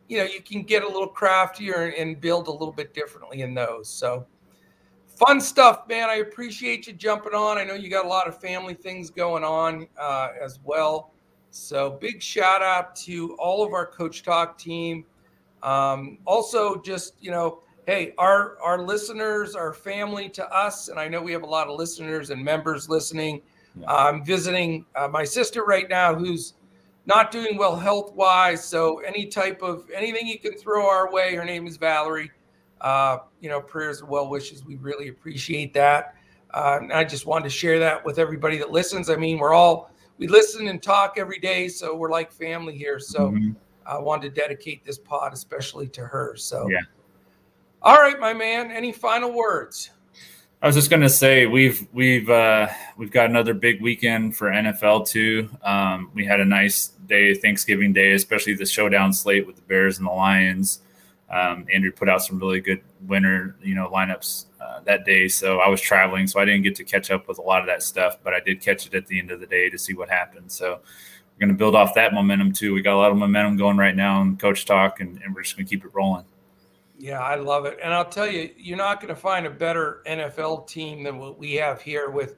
[0.07, 3.53] you know, you can get a little craftier and build a little bit differently in
[3.53, 3.89] those.
[3.89, 4.25] So
[5.19, 6.09] fun stuff, man.
[6.09, 7.57] I appreciate you jumping on.
[7.57, 11.11] I know you got a lot of family things going on uh, as well.
[11.51, 15.03] So big shout out to all of our Coach Talk team.
[15.61, 21.09] Um, also, just you know, hey, our our listeners our family to us, and I
[21.09, 23.41] know we have a lot of listeners and members listening.
[23.80, 23.93] Yeah.
[23.93, 26.53] I'm visiting uh, my sister right now who's
[27.05, 28.63] not doing well health wise.
[28.63, 31.36] So any type of anything you can throw our way.
[31.36, 32.32] Her name is Valerie.
[32.82, 34.63] Uh, you know, prayers and well wishes.
[34.63, 36.15] We really appreciate that.
[36.53, 39.09] Uh, I just wanted to share that with everybody that listens.
[39.09, 42.99] I mean, we're all we listen and talk every day, so we're like family here.
[42.99, 43.51] So mm-hmm.
[43.86, 46.36] I wanted to dedicate this pod especially to her.
[46.36, 46.82] So yeah.
[47.82, 48.71] All right, my man.
[48.71, 49.91] Any final words?
[50.62, 54.49] I was just going to say we've we've uh, we've got another big weekend for
[54.49, 55.49] NFL too.
[55.64, 59.99] Um, we had a nice day, Thanksgiving Day, especially the showdown slate with the Bears
[59.99, 60.82] and the Lions.
[61.30, 65.30] Um, Andrew put out some really good winner, you know, lineups uh, that day.
[65.30, 67.68] So I was traveling, so I didn't get to catch up with a lot of
[67.68, 69.93] that stuff, but I did catch it at the end of the day to see
[69.93, 70.51] what happened.
[70.51, 72.74] So we're going to build off that momentum too.
[72.74, 75.43] We got a lot of momentum going right now in Coach Talk, and, and we're
[75.43, 76.26] just going to keep it rolling.
[76.99, 77.79] Yeah, I love it.
[77.81, 81.39] And I'll tell you, you're not going to find a better NFL team than what
[81.39, 82.35] we have here with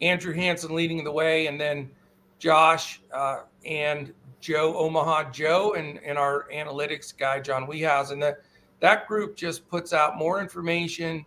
[0.00, 1.90] Andrew Hanson leading the way, and then
[2.38, 8.16] Josh uh, and Joe Omaha Joe and, and our analytics guy John Wehouse.
[8.20, 8.42] That
[8.78, 11.26] that group just puts out more information.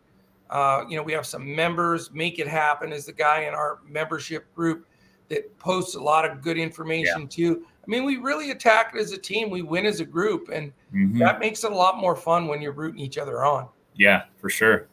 [0.50, 2.10] Uh, you know, we have some members.
[2.14, 4.88] Make It Happen is the guy in our membership group
[5.28, 7.28] that posts a lot of good information yeah.
[7.28, 7.66] too.
[7.88, 9.50] I mean, we really attack it as a team.
[9.50, 11.20] We win as a group, and mm-hmm.
[11.20, 13.70] that makes it a lot more fun when you're rooting each other on.
[13.96, 14.88] Yeah, for sure.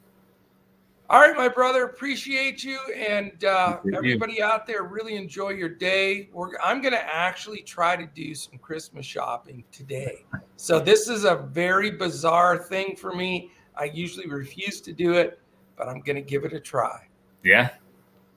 [1.10, 6.30] All right, my brother, appreciate you, and uh, everybody out there, really enjoy your day.
[6.32, 10.24] We're, I'm going to actually try to do some Christmas shopping today.
[10.56, 13.50] So this is a very bizarre thing for me.
[13.76, 15.40] I usually refuse to do it,
[15.76, 17.06] but I'm going to give it a try.
[17.42, 17.70] Yeah.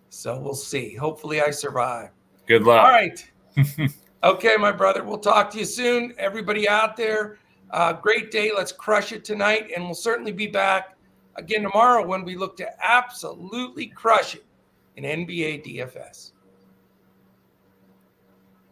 [0.10, 0.96] So we'll see.
[0.96, 2.10] Hopefully, I survive.
[2.48, 2.84] Good luck.
[2.84, 3.32] All right.
[4.24, 5.04] Okay, my brother.
[5.04, 6.14] We'll talk to you soon.
[6.18, 7.38] Everybody out there,
[7.70, 8.52] uh, great day.
[8.56, 9.70] Let's crush it tonight.
[9.76, 10.98] And we'll certainly be back
[11.36, 14.44] again tomorrow when we look to absolutely crush it
[14.96, 16.32] in NBA DFS.